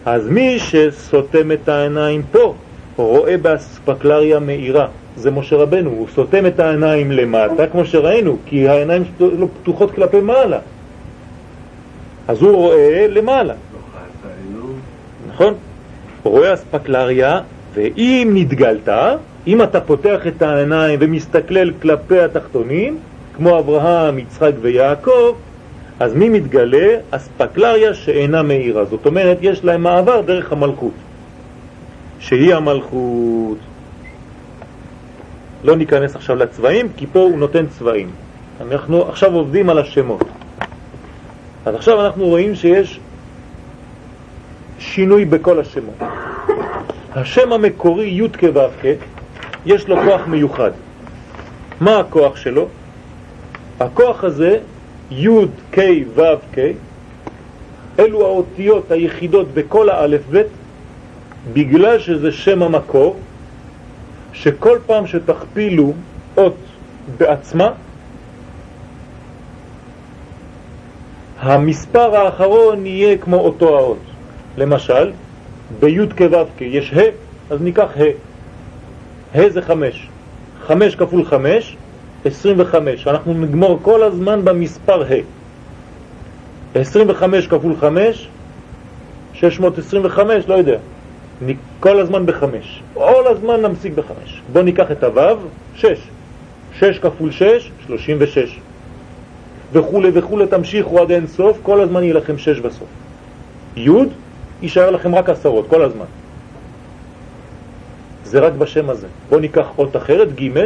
אז 0.06 0.28
מי 0.28 0.58
שסותם 0.58 1.52
את 1.52 1.68
העיניים 1.68 2.22
פה, 2.32 2.54
רואה 2.96 3.36
באספקלריה 3.36 4.38
מאירה. 4.38 4.86
זה 5.16 5.30
משה 5.30 5.56
רבנו, 5.56 5.90
הוא 5.90 6.06
סותם 6.14 6.46
את 6.46 6.60
העיניים 6.60 7.12
למטה, 7.12 7.66
כמו 7.66 7.84
שראינו, 7.84 8.36
כי 8.46 8.68
העיניים 8.68 9.02
לא 9.20 9.46
פתוחות 9.62 9.90
כלפי 9.90 10.20
מעלה. 10.20 10.58
אז 12.28 12.42
הוא 12.42 12.56
רואה 12.56 13.06
למעלה. 13.08 13.54
נכון? 15.28 15.54
רואה 16.30 16.54
אספקלריה, 16.54 17.40
ואם 17.74 18.30
נתגלת, 18.34 18.88
אם 19.46 19.62
אתה 19.62 19.80
פותח 19.80 20.26
את 20.26 20.42
העיניים 20.42 20.98
ומסתכל 21.02 21.70
כלפי 21.82 22.20
התחתונים, 22.20 22.98
כמו 23.36 23.58
אברהם, 23.58 24.18
יצחק 24.18 24.52
ויעקב, 24.60 25.34
אז 26.00 26.14
מי 26.14 26.28
מתגלה? 26.28 26.96
אספקלריה 27.10 27.94
שאינה 27.94 28.42
מאירה. 28.42 28.84
זאת 28.84 29.06
אומרת, 29.06 29.38
יש 29.40 29.64
להם 29.64 29.82
מעבר 29.82 30.20
דרך 30.20 30.52
המלכות, 30.52 30.94
שהיא 32.18 32.54
המלכות. 32.54 33.58
לא 35.64 35.76
ניכנס 35.76 36.16
עכשיו 36.16 36.36
לצבעים, 36.36 36.88
כי 36.96 37.06
פה 37.12 37.18
הוא 37.18 37.38
נותן 37.38 37.66
צבעים. 37.66 38.10
אנחנו 38.60 39.08
עכשיו 39.08 39.34
עובדים 39.34 39.70
על 39.70 39.78
השמות. 39.78 40.24
אז 41.66 41.74
עכשיו 41.74 42.04
אנחנו 42.04 42.24
רואים 42.26 42.54
שיש 42.54 43.00
שינוי 44.84 45.24
בכל 45.24 45.60
השמות. 45.60 45.94
השם 47.12 47.52
המקורי 47.52 48.06
י' 48.06 48.28
כו' 48.40 48.60
יש 49.66 49.88
לו 49.88 49.96
כוח 50.04 50.26
מיוחד. 50.26 50.70
מה 51.80 51.98
הכוח 51.98 52.36
שלו? 52.36 52.68
הכוח 53.80 54.24
הזה, 54.24 54.58
י' 55.10 55.28
כ' 55.72 55.78
ו' 56.14 56.22
כ', 56.52 56.58
אלו 57.98 58.26
האותיות 58.26 58.90
היחידות 58.90 59.54
בכל 59.54 59.88
האלף 59.88 60.22
ב', 60.32 60.42
בגלל 61.52 61.98
שזה 61.98 62.32
שם 62.32 62.62
המקור, 62.62 63.16
שכל 64.32 64.78
פעם 64.86 65.06
שתכפילו 65.06 65.92
אות 66.36 66.56
בעצמה, 67.18 67.70
המספר 71.40 72.16
האחרון 72.16 72.86
יהיה 72.86 73.18
כמו 73.18 73.36
אותו 73.36 73.78
האות. 73.78 74.13
למשל, 74.58 75.12
בי' 75.80 75.98
כו' 76.18 76.64
יש 76.64 76.92
ה', 76.92 77.00
אז 77.50 77.62
ניקח 77.62 77.88
ה'. 77.96 79.38
ה' 79.38 79.48
זה 79.48 79.62
חמש. 79.62 80.08
חמש 80.66 80.94
כפול 80.94 81.24
חמש, 81.24 81.76
עשרים 82.24 82.60
וחמש. 82.60 83.06
אנחנו 83.06 83.34
נגמור 83.34 83.78
כל 83.82 84.02
הזמן 84.02 84.44
במספר 84.44 85.02
ה'. 85.02 85.22
עשרים 86.74 87.06
וחמש 87.10 87.46
כפול 87.46 87.76
חמש, 87.76 88.28
שש 89.32 89.60
מאות 89.60 89.78
עשרים 89.78 90.04
וחמש, 90.04 90.48
לא 90.48 90.54
יודע. 90.54 90.78
כל 91.80 92.00
הזמן 92.00 92.26
בחמש. 92.26 92.82
כל 92.94 93.26
הזמן 93.26 93.60
נמשיג 93.62 93.94
בחמש. 93.94 94.42
בואו 94.52 94.64
ניקח 94.64 94.90
את 94.92 95.04
הו', 95.04 95.48
שש. 95.74 95.98
שש 96.78 96.98
כפול 96.98 97.30
שש, 97.30 97.70
שלושים 97.86 98.16
ושש. 98.20 98.58
וכו' 99.72 100.02
וכו', 100.14 100.46
תמשיכו 100.46 101.00
עד 101.00 101.10
אין 101.10 101.26
סוף, 101.26 101.58
כל 101.62 101.80
הזמן 101.80 102.02
יהיה 102.02 102.14
לכם 102.14 102.38
שש 102.38 102.60
בסוף. 102.60 102.88
י' 103.76 103.90
יישאר 104.64 104.90
לכם 104.90 105.14
רק 105.14 105.28
עשרות, 105.28 105.68
כל 105.68 105.82
הזמן. 105.82 106.04
זה 108.24 108.40
רק 108.40 108.52
בשם 108.52 108.90
הזה. 108.90 109.06
בואו 109.28 109.40
ניקח 109.40 109.66
אות 109.78 109.96
אחרת, 109.96 110.40
ג', 110.40 110.58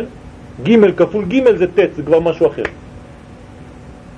ג' 0.62 0.90
כפול 0.96 1.24
ג' 1.24 1.57
זה 1.57 1.66
ט', 1.66 1.94
זה 1.96 2.03
כבר 2.03 2.20
משהו 2.20 2.46
אחר. 2.46 2.62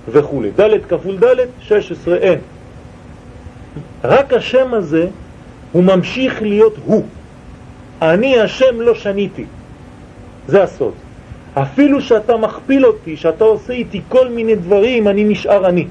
וכו'. 0.08 0.42
ד' 0.60 0.84
כפול 0.88 1.16
ד', 1.16 1.36
16, 1.60 2.16
אין. 2.16 2.38
רק 4.04 4.32
השם 4.32 4.74
הזה 4.74 5.06
הוא 5.72 5.84
ממשיך 5.84 6.42
להיות 6.42 6.76
הוא. 6.84 7.04
אני 8.02 8.40
השם 8.40 8.80
לא 8.80 8.94
שניתי. 8.94 9.44
זה 10.48 10.62
הסוד. 10.62 10.94
אפילו 11.54 12.00
שאתה 12.00 12.36
מכפיל 12.36 12.86
אותי, 12.86 13.16
שאתה 13.16 13.44
עושה 13.44 13.72
איתי 13.72 14.00
כל 14.08 14.28
מיני 14.28 14.54
דברים, 14.54 15.08
אני 15.08 15.24
נשאר 15.24 15.68
אני. 15.68 15.86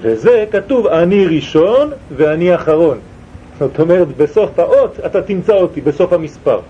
וזה 0.00 0.44
כתוב 0.50 0.86
אני 0.86 1.26
ראשון 1.26 1.90
ואני 2.16 2.54
אחרון. 2.54 2.98
זאת 3.58 3.80
אומרת, 3.80 4.08
בסוף 4.16 4.58
האות 4.58 5.00
אתה 5.06 5.22
תמצא 5.22 5.52
אותי, 5.52 5.80
בסוף 5.80 6.12
המספר. 6.12 6.60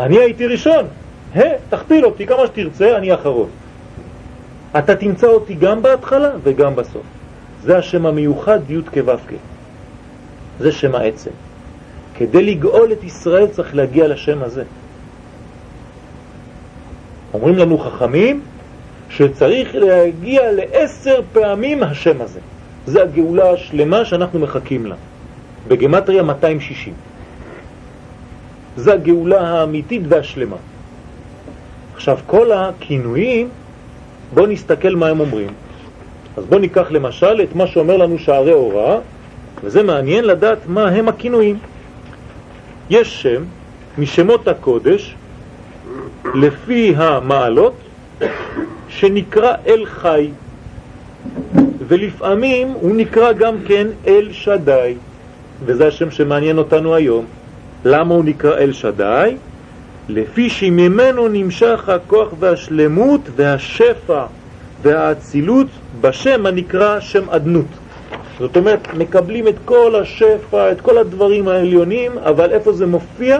אני 0.00 0.18
הייתי 0.18 0.46
ראשון, 0.46 0.84
ה, 1.34 1.40
תכפיל 1.68 2.04
אותי 2.04 2.26
כמה 2.26 2.46
שתרצה, 2.46 2.96
אני 2.96 3.14
אחרון. 3.14 3.48
אתה 4.78 4.96
תמצא 4.96 5.26
אותי 5.26 5.54
גם 5.54 5.82
בהתחלה 5.82 6.30
וגם 6.42 6.76
בסוף. 6.76 7.02
זה 7.62 7.78
השם 7.78 8.06
המיוחד 8.06 8.70
י' 8.70 8.82
כו' 8.82 9.12
זה 10.58 10.72
שם 10.72 10.94
העצם. 10.94 11.30
כדי 12.14 12.42
לגאול 12.42 12.92
את 12.92 13.04
ישראל 13.04 13.46
צריך 13.46 13.74
להגיע 13.74 14.08
לשם 14.08 14.42
הזה. 14.42 14.64
אומרים 17.34 17.58
לנו 17.58 17.78
חכמים 17.78 18.40
שצריך 19.16 19.74
להגיע 19.74 20.52
לעשר 20.52 21.20
פעמים 21.32 21.82
השם 21.82 22.20
הזה. 22.20 22.40
זה 22.86 23.02
הגאולה 23.02 23.50
השלמה 23.50 24.04
שאנחנו 24.04 24.38
מחכים 24.38 24.86
לה. 24.86 24.94
בגמטריה 25.68 26.22
260. 26.22 26.94
זה 28.76 28.92
הגאולה 28.92 29.40
האמיתית 29.40 30.02
והשלמה. 30.08 30.56
עכשיו, 31.94 32.18
כל 32.26 32.52
הכינויים, 32.52 33.48
בואו 34.34 34.46
נסתכל 34.46 34.94
מה 34.94 35.08
הם 35.08 35.20
אומרים. 35.20 35.50
אז 36.36 36.44
בואו 36.44 36.60
ניקח 36.60 36.90
למשל 36.90 37.40
את 37.42 37.54
מה 37.54 37.66
שאומר 37.66 37.96
לנו 37.96 38.18
שערי 38.18 38.52
הוראה, 38.52 38.98
וזה 39.64 39.82
מעניין 39.82 40.24
לדעת 40.24 40.58
מה 40.66 40.88
הם 40.88 41.08
הכינויים. 41.08 41.58
יש 42.90 43.22
שם 43.22 43.44
משמות 43.98 44.48
הקודש 44.48 45.14
לפי 46.34 46.94
המעלות 46.96 47.74
שנקרא 48.96 49.54
אל 49.66 49.84
חי, 49.86 50.30
ולפעמים 51.88 52.68
הוא 52.68 52.96
נקרא 52.96 53.32
גם 53.32 53.56
כן 53.66 53.86
אל 54.06 54.28
שדי, 54.32 54.94
וזה 55.64 55.86
השם 55.86 56.10
שמעניין 56.10 56.58
אותנו 56.58 56.94
היום. 56.94 57.24
למה 57.84 58.14
הוא 58.14 58.24
נקרא 58.24 58.56
אל 58.56 58.72
שדי? 58.72 59.36
לפי 60.08 60.50
שממנו 60.50 61.28
נמשך 61.28 61.88
הכוח 61.88 62.28
והשלמות 62.38 63.20
והשפע 63.36 64.24
והאצילות 64.82 65.66
בשם 66.00 66.46
הנקרא 66.46 67.00
שם 67.00 67.30
עדנות. 67.30 67.66
זאת 68.38 68.56
אומרת, 68.56 68.94
מקבלים 68.94 69.48
את 69.48 69.54
כל 69.64 69.94
השפע, 70.02 70.72
את 70.72 70.80
כל 70.80 70.98
הדברים 70.98 71.48
העליונים, 71.48 72.18
אבל 72.18 72.50
איפה 72.50 72.72
זה 72.72 72.86
מופיע? 72.86 73.38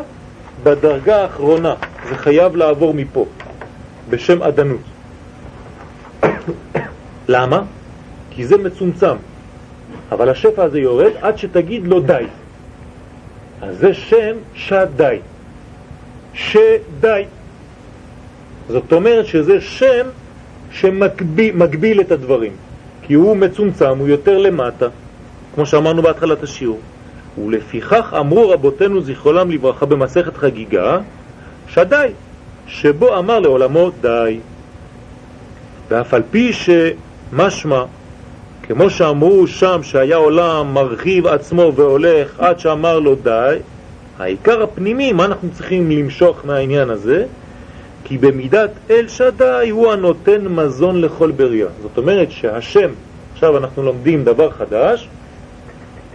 בדרגה 0.62 1.22
האחרונה. 1.22 1.74
זה 2.08 2.14
חייב 2.14 2.56
לעבור 2.56 2.94
מפה, 2.94 3.26
בשם 4.10 4.42
עדנות. 4.42 4.91
למה? 7.28 7.62
כי 8.30 8.46
זה 8.46 8.58
מצומצם. 8.58 9.16
אבל 10.12 10.28
השפע 10.28 10.64
הזה 10.64 10.80
יורד 10.80 11.12
עד 11.20 11.38
שתגיד 11.38 11.86
לו 11.86 12.00
די. 12.00 12.24
אז 13.62 13.78
זה 13.78 13.94
שם 13.94 14.36
שדי. 14.54 15.18
שדי. 16.34 17.22
זאת 18.68 18.92
אומרת 18.92 19.26
שזה 19.26 19.60
שם 19.60 20.06
שמגביל 20.72 22.00
את 22.00 22.12
הדברים. 22.12 22.52
כי 23.02 23.14
הוא 23.14 23.36
מצומצם, 23.36 23.98
הוא 23.98 24.08
יותר 24.08 24.38
למטה, 24.38 24.86
כמו 25.54 25.66
שאמרנו 25.66 26.02
בהתחלת 26.02 26.42
השיעור. 26.42 26.80
ולפיכך 27.44 28.14
אמרו 28.18 28.50
רבותינו 28.50 29.00
זיכרונם 29.00 29.50
לברכה 29.50 29.86
במסכת 29.86 30.36
חגיגה, 30.36 30.98
שדי, 31.68 32.08
שבו 32.66 33.18
אמר 33.18 33.38
לעולמו 33.38 33.90
די. 34.00 34.38
ואף 35.92 36.14
על 36.14 36.22
פי 36.30 36.52
שמשמע, 36.52 37.84
כמו 38.62 38.90
שאמרו 38.90 39.46
שם 39.46 39.80
שהיה 39.82 40.16
עולם 40.16 40.74
מרחיב 40.74 41.26
עצמו 41.26 41.72
והולך 41.76 42.40
עד 42.40 42.58
שאמר 42.58 42.98
לו 42.98 43.14
די, 43.14 43.56
העיקר 44.18 44.62
הפנימי, 44.62 45.12
מה 45.12 45.24
אנחנו 45.24 45.48
צריכים 45.52 45.90
למשוך 45.90 46.40
מהעניין 46.44 46.90
הזה? 46.90 47.26
כי 48.04 48.18
במידת 48.18 48.70
אל 48.90 49.08
שדי 49.08 49.68
הוא 49.70 49.92
הנותן 49.92 50.48
מזון 50.48 51.00
לכל 51.00 51.30
בריאה. 51.30 51.68
זאת 51.82 51.98
אומרת 51.98 52.30
שהשם, 52.30 52.90
עכשיו 53.32 53.56
אנחנו 53.56 53.82
לומדים 53.82 54.24
דבר 54.24 54.50
חדש, 54.50 55.08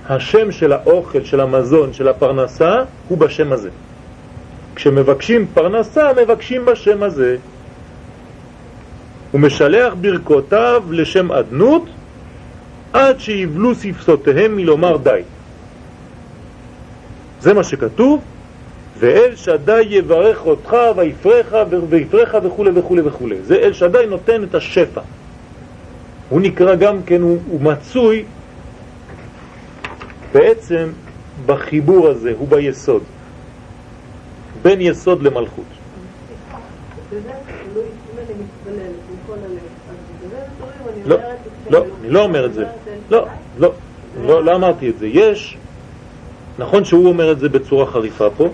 השם 0.09 0.51
של 0.51 0.73
האוכל, 0.73 1.23
של 1.23 1.39
המזון, 1.39 1.93
של 1.93 2.07
הפרנסה, 2.07 2.75
הוא 3.07 3.17
בשם 3.17 3.53
הזה. 3.53 3.69
כשמבקשים 4.75 5.47
פרנסה, 5.53 6.11
מבקשים 6.21 6.65
בשם 6.65 7.03
הזה. 7.03 7.37
הוא 9.31 9.41
משלח 9.41 9.93
ברכותיו 10.01 10.83
לשם 10.89 11.31
עדנות 11.31 11.85
עד 12.93 13.19
שיבלו 13.19 13.75
ספסותיהם 13.75 14.55
מלומר 14.55 14.97
די. 14.97 15.21
זה 17.41 17.53
מה 17.53 17.63
שכתוב, 17.63 18.21
ואל 18.99 19.35
שדי 19.35 19.81
יברך 19.81 20.45
אותך 20.45 20.75
ויפרך 20.95 21.53
ויפרך 21.89 22.35
וכו' 22.43 22.65
וכו' 22.75 22.95
וכו'. 23.05 23.27
זה 23.43 23.55
אל 23.55 23.73
שדי 23.73 24.05
נותן 24.09 24.43
את 24.43 24.55
השפע. 24.55 25.01
הוא 26.29 26.41
נקרא 26.41 26.75
גם 26.75 27.03
כן, 27.03 27.21
הוא, 27.21 27.37
הוא 27.47 27.61
מצוי 27.61 28.23
בעצם 30.33 30.89
בחיבור 31.45 32.07
הזה, 32.07 32.33
הוא 32.37 32.47
ביסוד. 32.47 33.03
בין 34.61 34.81
יסוד 34.81 35.23
למלכות. 35.23 35.65
לא, 41.07 41.17
לא, 41.69 41.85
אני 42.01 42.09
לא 42.09 42.23
אומר 42.23 42.45
את 42.45 42.53
זה. 42.53 42.65
לא, 43.09 43.25
לא, 43.57 43.71
לא, 44.21 44.43
לא 44.43 44.55
אמרתי 44.55 44.89
את 44.89 44.99
זה. 44.99 45.07
יש, 45.07 45.57
נכון 46.59 46.85
שהוא 46.85 47.07
אומר 47.07 47.31
את 47.31 47.39
זה 47.39 47.49
בצורה 47.49 47.85
חריפה 47.85 48.29
פה, 48.37 48.49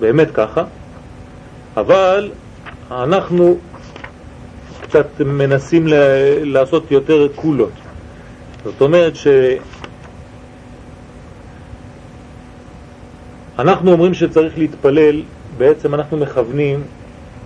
באמת 0.00 0.28
ככה, 0.34 0.64
אבל 1.76 2.30
אנחנו 2.90 3.56
קצת 4.80 5.06
מנסים 5.20 5.86
לעשות 6.42 6.90
יותר 6.90 7.28
קולות. 7.34 7.72
זאת 8.64 8.80
אומרת 8.80 9.14
אנחנו 13.58 13.92
אומרים 13.92 14.14
שצריך 14.14 14.58
להתפלל, 14.58 15.22
בעצם 15.58 15.94
אנחנו 15.94 16.16
מכוונים 16.16 16.82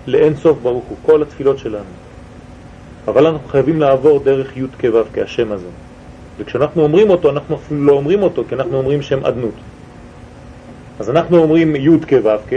לאין 0.07 0.35
סוף 0.35 0.57
ברוך 0.61 0.85
הוא, 0.85 0.97
כל 1.05 1.21
התפילות 1.21 1.59
שלנו. 1.59 2.00
אבל 3.07 3.27
אנחנו 3.27 3.47
חייבים 3.47 3.79
לעבור 3.79 4.19
דרך 4.19 4.57
י' 4.57 4.67
כו' 4.81 5.03
כהשם 5.13 5.51
הזה. 5.51 5.67
וכשאנחנו 6.39 6.83
אומרים 6.83 7.09
אותו, 7.09 7.29
אנחנו 7.29 7.55
אפילו 7.55 7.85
לא 7.85 7.91
אומרים 7.91 8.23
אותו, 8.23 8.43
כי 8.49 8.55
אנחנו 8.55 8.77
אומרים 8.77 9.01
שם 9.01 9.25
עדנות. 9.25 9.55
אז 10.99 11.09
אנחנו 11.09 11.37
אומרים 11.37 11.75
י' 11.75 11.99
כו' 12.09 12.29
כ', 12.49 12.53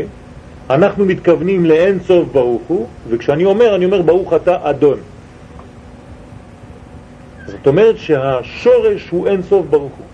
אנחנו 0.71 1.05
מתכוונים 1.05 1.67
לאין 1.67 2.01
סוף 2.01 2.29
ברוך 2.33 2.63
הוא, 2.69 2.87
וכשאני 3.09 3.45
אומר, 3.45 3.75
אני 3.75 3.85
אומר 3.85 4.03
ברוך 4.03 4.33
אתה 4.33 4.57
אדון. 4.63 4.99
זאת 7.47 7.67
אומרת 7.67 7.99
שהשורש 7.99 9.09
הוא 9.11 9.27
אין 9.27 9.43
סוף 9.43 9.67
ברוך 9.71 9.93
הוא. 9.93 10.07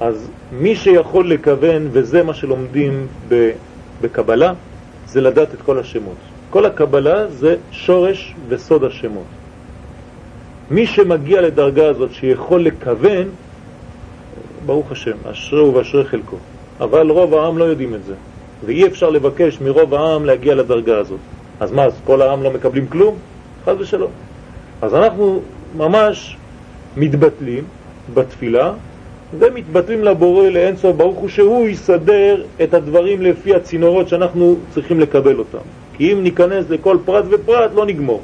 אז 0.00 0.30
מי 0.52 0.76
שיכול 0.76 1.30
לכוון, 1.30 1.88
וזה 1.92 2.22
מה 2.22 2.34
שלומדים 2.34 3.06
בקבלה, 4.02 4.52
זה 5.06 5.20
לדעת 5.20 5.54
את 5.54 5.62
כל 5.62 5.78
השמות. 5.78 6.16
כל 6.50 6.66
הקבלה 6.66 7.28
זה 7.28 7.56
שורש 7.70 8.34
וסוד 8.48 8.84
השמות. 8.84 9.35
מי 10.70 10.86
שמגיע 10.86 11.40
לדרגה 11.40 11.88
הזאת 11.88 12.12
שיכול 12.12 12.62
לכוון, 12.62 13.28
ברוך 14.66 14.92
השם, 14.92 15.16
אשרו 15.30 15.74
ואשרי 15.74 16.04
חלקו. 16.04 16.36
אבל 16.80 17.10
רוב 17.10 17.34
העם 17.34 17.58
לא 17.58 17.64
יודעים 17.64 17.94
את 17.94 18.04
זה, 18.04 18.14
ואי 18.64 18.86
אפשר 18.86 19.10
לבקש 19.10 19.60
מרוב 19.60 19.94
העם 19.94 20.24
להגיע 20.24 20.54
לדרגה 20.54 20.98
הזאת. 20.98 21.18
אז 21.60 21.72
מה, 21.72 21.84
אז 21.84 21.92
כל 22.04 22.22
העם 22.22 22.42
לא 22.42 22.50
מקבלים 22.50 22.86
כלום? 22.86 23.14
חד 23.64 23.80
ושלום. 23.80 24.10
אז 24.82 24.94
אנחנו 24.94 25.40
ממש 25.76 26.36
מתבטלים 26.96 27.64
בתפילה 28.14 28.72
ומתבטלים 29.38 30.04
לבורא 30.04 30.48
לאינסוף 30.48 30.96
ברוך 30.96 31.18
הוא 31.18 31.28
שהוא 31.28 31.68
יסדר 31.68 32.42
את 32.62 32.74
הדברים 32.74 33.22
לפי 33.22 33.54
הצינורות 33.54 34.08
שאנחנו 34.08 34.56
צריכים 34.74 35.00
לקבל 35.00 35.38
אותם. 35.38 35.64
כי 35.96 36.12
אם 36.12 36.22
ניכנס 36.22 36.70
לכל 36.70 36.96
פרט 37.04 37.24
ופרט 37.30 37.70
לא 37.74 37.86
נגמור. 37.86 38.20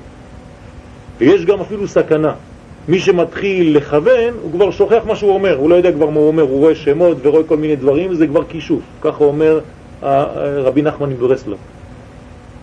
ויש 1.23 1.45
גם 1.45 1.61
אפילו 1.61 1.89
סכנה. 1.89 2.33
מי 2.89 2.99
שמתחיל 2.99 3.77
לכוון, 3.77 4.35
הוא 4.43 4.53
כבר 4.53 4.71
שוכח 4.71 5.03
מה 5.07 5.17
שהוא 5.17 5.35
אומר, 5.35 5.57
הוא 5.57 5.71
לא 5.71 5.75
יודע 5.75 5.93
כבר 5.93 6.11
מה 6.11 6.21
הוא 6.21 6.29
אומר, 6.29 6.43
הוא 6.43 6.59
רואה 6.59 6.75
שמות 6.75 7.17
ורואה 7.23 7.43
כל 7.45 7.57
מיני 7.57 7.77
דברים, 7.77 8.15
זה 8.15 8.27
כבר 8.27 8.45
כישוף. 8.45 8.81
ככה 9.03 9.25
אומר 9.25 9.61
רבי 10.65 10.83
נחמן 10.83 11.11
מברסלב. 11.11 11.57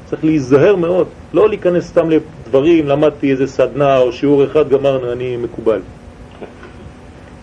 צריך 0.06 0.26
להיזהר 0.26 0.76
מאוד, 0.76 1.08
לא 1.34 1.50
להיכנס 1.50 1.88
סתם 1.88 2.10
לדברים, 2.10 2.88
למדתי 2.88 3.32
איזה 3.32 3.48
סדנה 3.48 3.98
או 3.98 4.12
שיעור 4.12 4.44
אחד, 4.44 4.70
גמרנו, 4.70 5.12
אני 5.12 5.38
מקובל. 5.38 5.80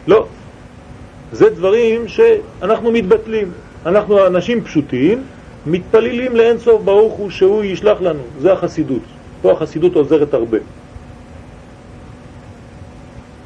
לא, 0.09 0.27
זה 1.33 1.51
דברים 1.51 2.09
שאנחנו 2.09 2.93
מתבטלים. 2.93 3.51
אנחנו 3.87 4.27
אנשים 4.27 4.65
פשוטים, 4.65 5.23
מתפללים 5.67 6.37
לאין 6.37 6.59
סוף 6.59 6.83
ברוך 6.83 7.13
הוא 7.13 7.31
שהוא 7.31 7.65
ישלח 7.65 8.01
לנו. 8.01 8.23
זה 8.41 8.53
החסידות. 8.53 9.03
פה 9.43 9.53
החסידות 9.53 9.95
עוזרת 9.95 10.35
הרבה. 10.35 10.59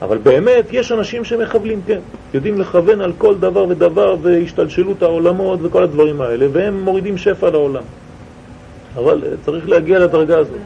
אבל 0.02 0.18
באמת 0.18 0.64
יש 0.70 0.92
אנשים 0.92 1.24
שמכוונים, 1.24 1.80
כן, 1.86 1.98
יודעים 2.34 2.60
לכוון 2.60 3.00
על 3.00 3.12
כל 3.18 3.34
דבר 3.38 3.66
ודבר 3.68 4.16
והשתלשלות 4.22 5.02
העולמות 5.02 5.58
וכל 5.62 5.82
הדברים 5.82 6.20
האלה, 6.20 6.46
והם 6.52 6.80
מורידים 6.80 7.18
שפע 7.18 7.50
לעולם. 7.50 7.82
אבל 8.96 9.22
צריך 9.44 9.68
להגיע 9.68 9.98
לדרגה 9.98 10.38
הזאת. 10.38 10.58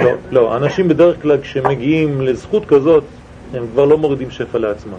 לא, 0.00 0.10
לא, 0.30 0.56
אנשים 0.56 0.88
בדרך 0.88 1.22
כלל 1.22 1.40
כשמגיעים 1.40 2.20
לזכות 2.20 2.66
כזאת, 2.66 3.04
הם 3.54 3.66
כבר 3.72 3.84
לא 3.84 3.98
מורידים 3.98 4.30
שפע 4.30 4.58
לעצמם. 4.58 4.98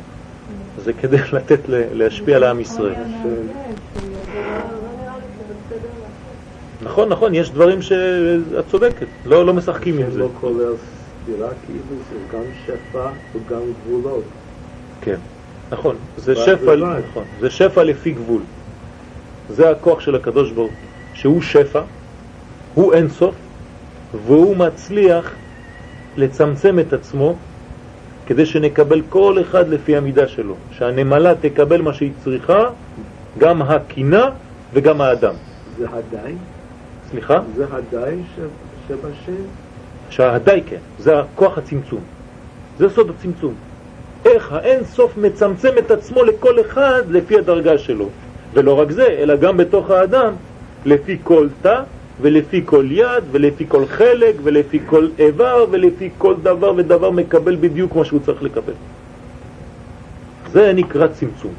זה 0.84 0.94
כדי 0.94 1.18
לתת, 1.34 1.60
להשפיע 1.70 2.36
על 2.36 2.44
עם 2.44 2.60
ישראל. 2.60 2.94
נכון, 6.84 7.10
נכון, 7.10 7.36
יש 7.36 7.52
דברים 7.52 7.82
שאת 7.82 8.64
צודקת, 8.72 9.08
לא, 9.26 9.46
לא 9.46 9.54
משחקים 9.54 9.98
עם 9.98 10.12
זה. 10.12 10.20
לא 10.20 10.30
סתירה, 11.26 11.50
כאילו 11.66 12.02
זה 12.10 12.38
גם 12.38 12.44
שפע 12.66 13.10
וגם 13.36 13.62
גבולות. 13.84 14.24
כן, 15.02 15.18
נכון, 15.72 15.96
זה 16.18 16.36
שפע, 16.36 16.76
נכון, 16.76 17.24
זה 17.40 17.50
שפע 17.50 17.84
לפי 17.84 18.12
גבול. 18.12 18.42
זה 19.50 19.70
הכוח 19.70 20.00
של 20.00 20.16
הקדוש 20.16 20.52
ברוך 20.52 20.72
הוא, 20.72 20.90
שהוא 21.14 21.42
שפע, 21.42 21.82
הוא 22.76 22.94
אינסוף, 22.94 23.36
והוא 24.28 24.58
מצליח 24.58 25.32
לצמצם 26.18 26.80
את 26.80 26.94
עצמו 26.94 27.36
כדי 28.28 28.46
שנקבל 28.46 29.02
כל 29.10 29.38
אחד 29.42 29.70
לפי 29.70 29.98
המידה 29.98 30.28
שלו, 30.28 30.56
שהנמלה 30.78 31.34
תקבל 31.42 31.82
מה 31.82 31.94
שהיא 31.94 32.12
צריכה, 32.24 32.64
גם 33.38 33.62
הקינה 33.62 34.30
וגם 34.74 35.02
האדם. 35.02 35.34
זה 35.78 35.86
הדי? 35.90 36.34
סליחה? 37.12 37.40
זה 37.56 37.66
הדי 37.72 38.16
שבשם? 38.88 39.65
שההדי 40.16 40.62
כן, 40.70 40.78
זה 41.00 41.20
הכוח 41.20 41.58
הצמצום. 41.58 42.00
זה 42.78 42.90
סוד 42.90 43.10
הצמצום. 43.10 43.54
איך 44.26 44.52
האין 44.52 44.84
סוף 44.84 45.18
מצמצם 45.18 45.70
את 45.78 45.92
עצמו 45.92 46.24
לכל 46.24 46.62
אחד 46.62 47.02
לפי 47.10 47.38
הדרגה 47.38 47.78
שלו. 47.78 48.10
ולא 48.54 48.80
רק 48.80 48.92
זה, 48.92 49.08
אלא 49.08 49.36
גם 49.36 49.58
בתוך 49.58 49.90
האדם, 49.90 50.34
לפי 50.86 51.18
כל 51.24 51.48
תא 51.62 51.82
ולפי 52.22 52.62
כל 52.66 52.86
יד, 52.90 53.24
ולפי 53.32 53.66
כל 53.68 53.86
חלק, 53.86 54.36
ולפי 54.44 54.80
כל 54.86 55.08
איבר, 55.20 55.66
ולפי 55.72 56.10
כל 56.18 56.36
דבר 56.44 56.74
ודבר 56.78 57.12
מקבל 57.12 57.56
בדיוק 57.56 57.96
מה 57.96 58.06
שהוא 58.06 58.20
צריך 58.26 58.44
לקבל. 58.44 58.74
זה 60.52 60.74
נקרא 60.74 61.08
צמצום. 61.08 61.54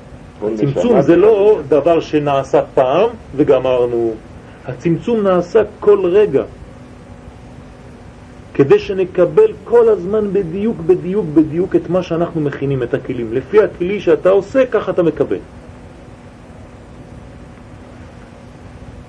צמצום 0.54 1.00
זה 1.00 1.16
לא 1.16 1.60
דבר 1.68 2.00
שנעשה 2.00 2.62
פעם 2.74 3.08
וגמרנו. 3.36 4.14
הצמצום 4.66 5.22
נעשה 5.22 5.62
כל 5.80 6.00
רגע, 6.04 6.42
כדי 8.56 8.78
שנקבל 8.78 9.52
כל 9.64 9.88
הזמן 9.88 10.32
בדיוק, 10.32 10.76
בדיוק, 10.86 11.26
בדיוק 11.34 11.76
את 11.76 11.90
מה 11.90 12.02
שאנחנו 12.02 12.40
מכינים, 12.40 12.82
את 12.82 12.94
הכלים. 12.94 13.32
לפי 13.32 13.62
הכלי 13.62 14.00
שאתה 14.00 14.30
עושה, 14.30 14.66
ככה 14.66 14.90
אתה 14.90 15.02
מקבל. 15.02 15.44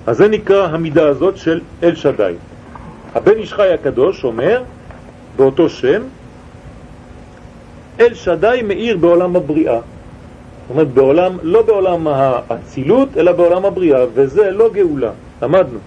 אז 0.06 0.16
זה 0.16 0.28
נקרא 0.28 0.68
המידה 0.68 1.08
הזאת 1.08 1.36
של 1.36 1.60
אל 1.82 1.94
שדי. 1.94 2.34
הבן 3.14 3.36
איש 3.36 3.52
חי 3.52 3.72
הקדוש 3.72 4.24
אומר 4.24 4.62
באותו 5.36 5.68
שם, 5.68 6.02
אל 8.00 8.14
שדי 8.14 8.60
מאיר 8.64 8.96
בעולם 8.96 9.36
הבריאה. 9.36 9.80
זאת 9.80 10.70
אומרת, 10.70 10.88
בעולם, 10.88 11.32
לא 11.42 11.62
בעולם 11.62 12.06
האצילות, 12.06 13.08
אלא 13.16 13.32
בעולם 13.32 13.64
הבריאה, 13.64 14.04
וזה 14.14 14.50
לא 14.50 14.70
גאולה, 14.72 15.10
למדנו. 15.42 15.78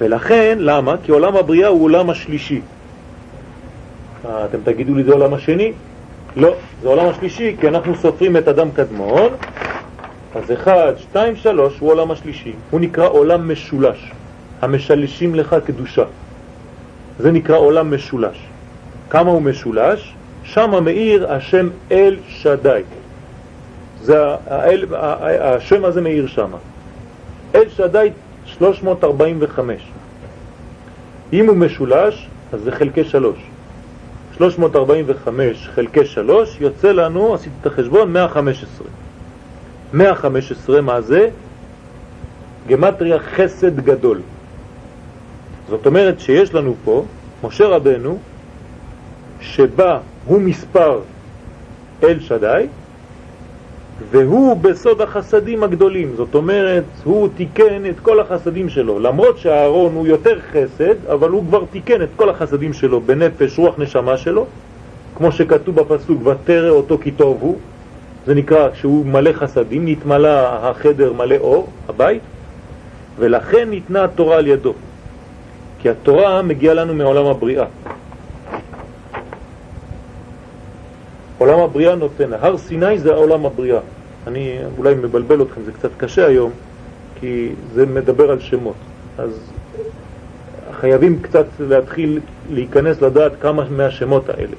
ולכן, 0.00 0.58
למה? 0.60 0.94
כי 1.04 1.12
עולם 1.12 1.36
הבריאה 1.36 1.68
הוא 1.68 1.84
עולם 1.84 2.10
השלישי. 2.10 2.60
אה, 4.24 4.44
אתם 4.44 4.58
תגידו 4.64 4.94
לי 4.94 5.04
זה 5.04 5.12
עולם 5.12 5.34
השני? 5.34 5.72
לא, 6.36 6.54
זה 6.82 6.88
עולם 6.88 7.06
השלישי, 7.06 7.56
כי 7.60 7.68
אנחנו 7.68 7.94
סופרים 7.94 8.36
את 8.36 8.48
אדם 8.48 8.70
קדמון, 8.70 9.28
אז 10.34 10.52
אחד, 10.52 10.92
שתיים, 10.98 11.36
שלוש 11.36 11.78
הוא 11.78 11.90
עולם 11.90 12.10
השלישי. 12.10 12.52
הוא 12.70 12.80
נקרא 12.80 13.08
עולם 13.08 13.52
משולש, 13.52 14.10
המשלשים 14.62 15.34
לך 15.34 15.56
קדושה. 15.66 16.04
זה 17.18 17.32
נקרא 17.32 17.56
עולם 17.56 17.94
משולש. 17.94 18.38
כמה 19.10 19.30
הוא 19.30 19.42
משולש? 19.42 20.14
שם 20.44 20.84
מאיר 20.84 21.32
השם 21.32 21.68
אל 21.90 22.16
שדי. 22.28 22.80
זה 24.02 24.24
האל, 24.46 24.84
השם 25.40 25.84
הזה 25.84 26.00
מאיר 26.00 26.26
שם. 26.26 26.50
אל 27.54 27.68
שדי 27.68 28.08
345. 28.58 29.82
אם 31.32 31.46
הוא 31.48 31.56
משולש, 31.56 32.28
אז 32.52 32.60
זה 32.60 32.72
חלקי 32.72 33.04
שלוש. 33.04 33.38
345 34.36 35.68
חלקי 35.74 36.04
3 36.04 36.56
יוצא 36.60 36.92
לנו, 36.92 37.34
עשיתי 37.34 37.56
את 37.60 37.66
החשבון, 37.66 38.12
115. 38.12 38.86
115 39.92 40.80
מה 40.80 41.00
זה? 41.00 41.28
גמטריה 42.68 43.18
חסד 43.18 43.80
גדול. 43.80 44.20
זאת 45.68 45.86
אומרת 45.86 46.20
שיש 46.20 46.54
לנו 46.54 46.74
פה 46.84 47.04
משה 47.44 47.66
רבנו 47.66 48.18
שבא, 49.40 49.98
הוא 50.26 50.40
מספר 50.40 51.00
אל 52.02 52.20
שדי, 52.20 52.66
והוא 54.08 54.56
בסוד 54.56 55.00
החסדים 55.00 55.62
הגדולים, 55.62 56.12
זאת 56.16 56.34
אומרת, 56.34 56.84
הוא 57.04 57.28
תיקן 57.36 57.86
את 57.90 58.00
כל 58.02 58.20
החסדים 58.20 58.68
שלו, 58.68 58.98
למרות 58.98 59.38
שהארון 59.38 59.94
הוא 59.94 60.06
יותר 60.06 60.38
חסד, 60.52 61.06
אבל 61.06 61.30
הוא 61.30 61.44
כבר 61.48 61.64
תיקן 61.70 62.02
את 62.02 62.08
כל 62.16 62.28
החסדים 62.28 62.72
שלו 62.72 63.00
בנפש, 63.00 63.58
רוח, 63.58 63.74
נשמה 63.78 64.16
שלו, 64.16 64.46
כמו 65.16 65.32
שכתוב 65.32 65.80
בפסוק, 65.80 66.26
ותרא 66.26 66.68
אותו 66.68 66.98
כי 66.98 67.10
טוב 67.10 67.38
הוא, 67.40 67.56
זה 68.26 68.34
נקרא 68.34 68.68
שהוא 68.74 69.06
מלא 69.06 69.32
חסדים, 69.32 69.88
נתמלא 69.88 70.28
החדר 70.28 71.12
מלא 71.12 71.36
אור, 71.40 71.66
הבית, 71.88 72.22
ולכן 73.18 73.70
ניתנה 73.70 74.04
התורה 74.04 74.36
על 74.36 74.46
ידו, 74.46 74.74
כי 75.82 75.90
התורה 75.90 76.42
מגיעה 76.42 76.74
לנו 76.74 76.94
מעולם 76.94 77.26
הבריאה. 77.26 77.64
עולם 81.40 81.58
הבריאה 81.58 81.94
נותן, 81.94 82.32
הר 82.32 82.58
סיני 82.58 82.98
זה 82.98 83.14
עולם 83.14 83.46
הבריאה. 83.46 83.80
אני 84.26 84.58
אולי 84.78 84.94
מבלבל 84.94 85.42
אתכם, 85.42 85.60
זה 85.62 85.72
קצת 85.72 85.90
קשה 85.96 86.26
היום, 86.26 86.50
כי 87.20 87.52
זה 87.74 87.86
מדבר 87.86 88.30
על 88.30 88.40
שמות. 88.40 88.74
אז 89.18 89.30
חייבים 90.80 91.22
קצת 91.22 91.46
להתחיל 91.60 92.20
להיכנס 92.50 93.02
לדעת 93.02 93.32
כמה 93.40 93.64
מהשמות 93.70 94.28
האלה. 94.28 94.56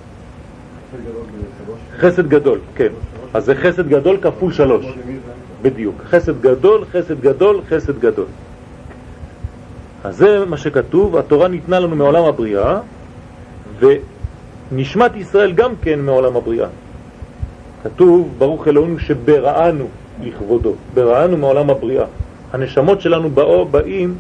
חסד 1.98 2.28
גדול, 2.28 2.60
כן. 2.76 2.92
אז 3.34 3.46
זה 3.46 3.56
חסד 3.56 3.88
גדול 3.88 4.18
כפול 4.22 4.54
שלוש. 4.54 4.86
בדיוק. 5.62 5.96
חסד 6.10 6.42
גדול, 6.42 6.86
חסד 6.92 7.22
גדול, 7.22 7.62
חסד 7.70 8.00
גדול. 8.00 8.28
אז 10.04 10.18
זה 10.18 10.46
מה 10.46 10.58
שכתוב, 10.58 11.18
התורה 11.18 11.48
ניתנה 11.48 11.80
לנו 11.80 11.96
מעולם 11.96 12.24
הבריאה, 12.24 12.80
ונשמת 14.72 15.16
ישראל 15.16 15.52
גם 15.52 15.72
כן 15.82 16.00
מעולם 16.00 16.36
הבריאה. 16.36 16.68
כתוב, 17.84 18.36
ברוך 18.38 18.68
אלוהינו 18.68 19.00
שבראנו 19.00 19.88
לכבודו, 20.24 20.74
בראנו 20.94 21.38
מעולם 21.38 21.70
הבריאה. 21.70 22.06
הנשמות 22.54 23.02
שלנו 23.02 23.30
באו, 23.30 23.66
באים, 23.66 24.16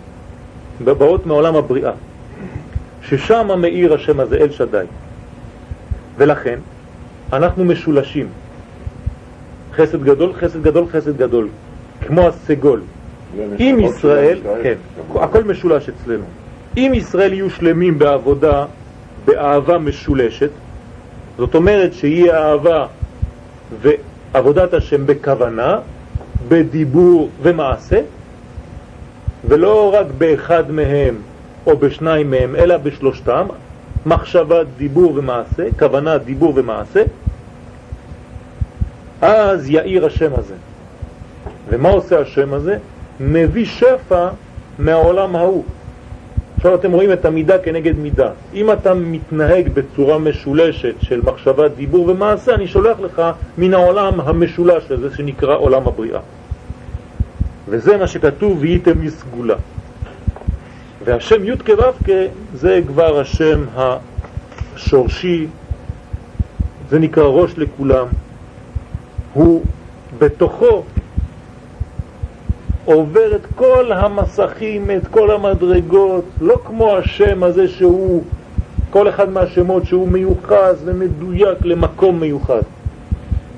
באות 0.83 1.25
מעולם 1.25 1.55
הבריאה, 1.55 1.91
ששם 3.01 3.47
מאיר 3.57 3.93
השם 3.93 4.19
הזה 4.19 4.37
אל 4.37 4.51
שדי. 4.51 4.85
ולכן 6.17 6.59
אנחנו 7.33 7.65
משולשים. 7.65 8.27
חסד 9.73 10.03
גדול, 10.03 10.33
חסד 10.33 10.63
גדול, 10.63 10.85
חסד 10.91 11.17
גדול, 11.17 11.47
כמו 12.07 12.27
הסגול. 12.27 12.81
אם 13.59 13.79
ישראל, 13.79 14.39
כן, 14.63 14.75
הכל 15.15 15.43
משולש 15.43 15.89
אצלנו. 15.89 16.23
אם 16.77 16.91
ישראל 16.95 17.33
יהיו 17.33 17.49
שלמים 17.49 17.99
בעבודה, 17.99 18.65
באהבה 19.25 19.77
משולשת, 19.77 20.49
זאת 21.37 21.55
אומרת 21.55 21.93
שיהיה 21.93 22.37
אהבה 22.37 22.87
ועבודת 23.81 24.73
השם 24.73 25.05
בכוונה, 25.05 25.79
בדיבור 26.49 27.29
ומעשה, 27.41 28.01
ולא 29.47 29.93
רק 29.93 30.05
באחד 30.17 30.71
מהם 30.71 31.15
או 31.67 31.77
בשניים 31.77 32.31
מהם, 32.31 32.55
אלא 32.55 32.77
בשלושתם, 32.77 33.47
מחשבה, 34.05 34.63
דיבור 34.77 35.13
ומעשה, 35.15 35.63
כוונה, 35.79 36.17
דיבור 36.17 36.53
ומעשה, 36.55 37.03
אז 39.21 39.69
יאיר 39.69 40.05
השם 40.05 40.31
הזה. 40.37 40.55
ומה 41.69 41.89
עושה 41.89 42.19
השם 42.19 42.53
הזה? 42.53 42.77
מביא 43.19 43.65
שפע 43.65 44.29
מהעולם 44.79 45.35
ההוא. 45.35 45.63
עכשיו 46.61 46.75
אתם 46.75 46.91
רואים 46.91 47.11
את 47.11 47.25
המידה 47.25 47.57
כנגד 47.57 47.97
מידה. 47.97 48.29
אם 48.53 48.71
אתה 48.71 48.93
מתנהג 48.93 49.69
בצורה 49.73 50.17
משולשת 50.17 50.95
של 50.99 51.21
מחשבה, 51.21 51.67
דיבור 51.67 52.09
ומעשה, 52.09 52.53
אני 52.53 52.67
שולח 52.67 52.99
לך 52.99 53.21
מן 53.57 53.73
העולם 53.73 54.19
המשולש 54.21 54.91
הזה 54.91 55.15
שנקרא 55.15 55.57
עולם 55.57 55.87
הבריאה. 55.87 56.19
וזה 57.67 57.97
מה 57.97 58.07
שכתוב, 58.07 58.57
והייתם 58.59 59.01
לסגולה. 59.01 59.55
והשם 61.05 61.45
י' 61.45 61.57
כו' 61.57 62.13
זה 62.55 62.81
כבר 62.87 63.19
השם 63.19 63.63
השורשי, 63.75 65.47
זה 66.89 66.99
נקרא 66.99 67.23
ראש 67.23 67.51
לכולם. 67.57 68.07
הוא 69.33 69.63
בתוכו 70.19 70.83
עובר 72.93 73.35
את 73.35 73.45
כל 73.55 73.91
המסכים, 73.91 74.91
את 74.91 75.07
כל 75.07 75.31
המדרגות, 75.31 76.25
לא 76.41 76.57
כמו 76.65 76.97
השם 76.97 77.43
הזה 77.43 77.67
שהוא, 77.67 78.23
כל 78.89 79.09
אחד 79.09 79.29
מהשמות 79.29 79.85
שהוא 79.85 80.07
מיוחס 80.07 80.75
ומדויק 80.85 81.65
למקום 81.65 82.19
מיוחד. 82.19 82.61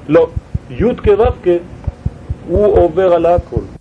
לא, 0.09 0.27
י' 0.69 0.95
כו' 0.95 1.49
הוא 2.47 2.77
עובר 2.77 3.13
על 3.13 3.25
הכל. 3.25 3.72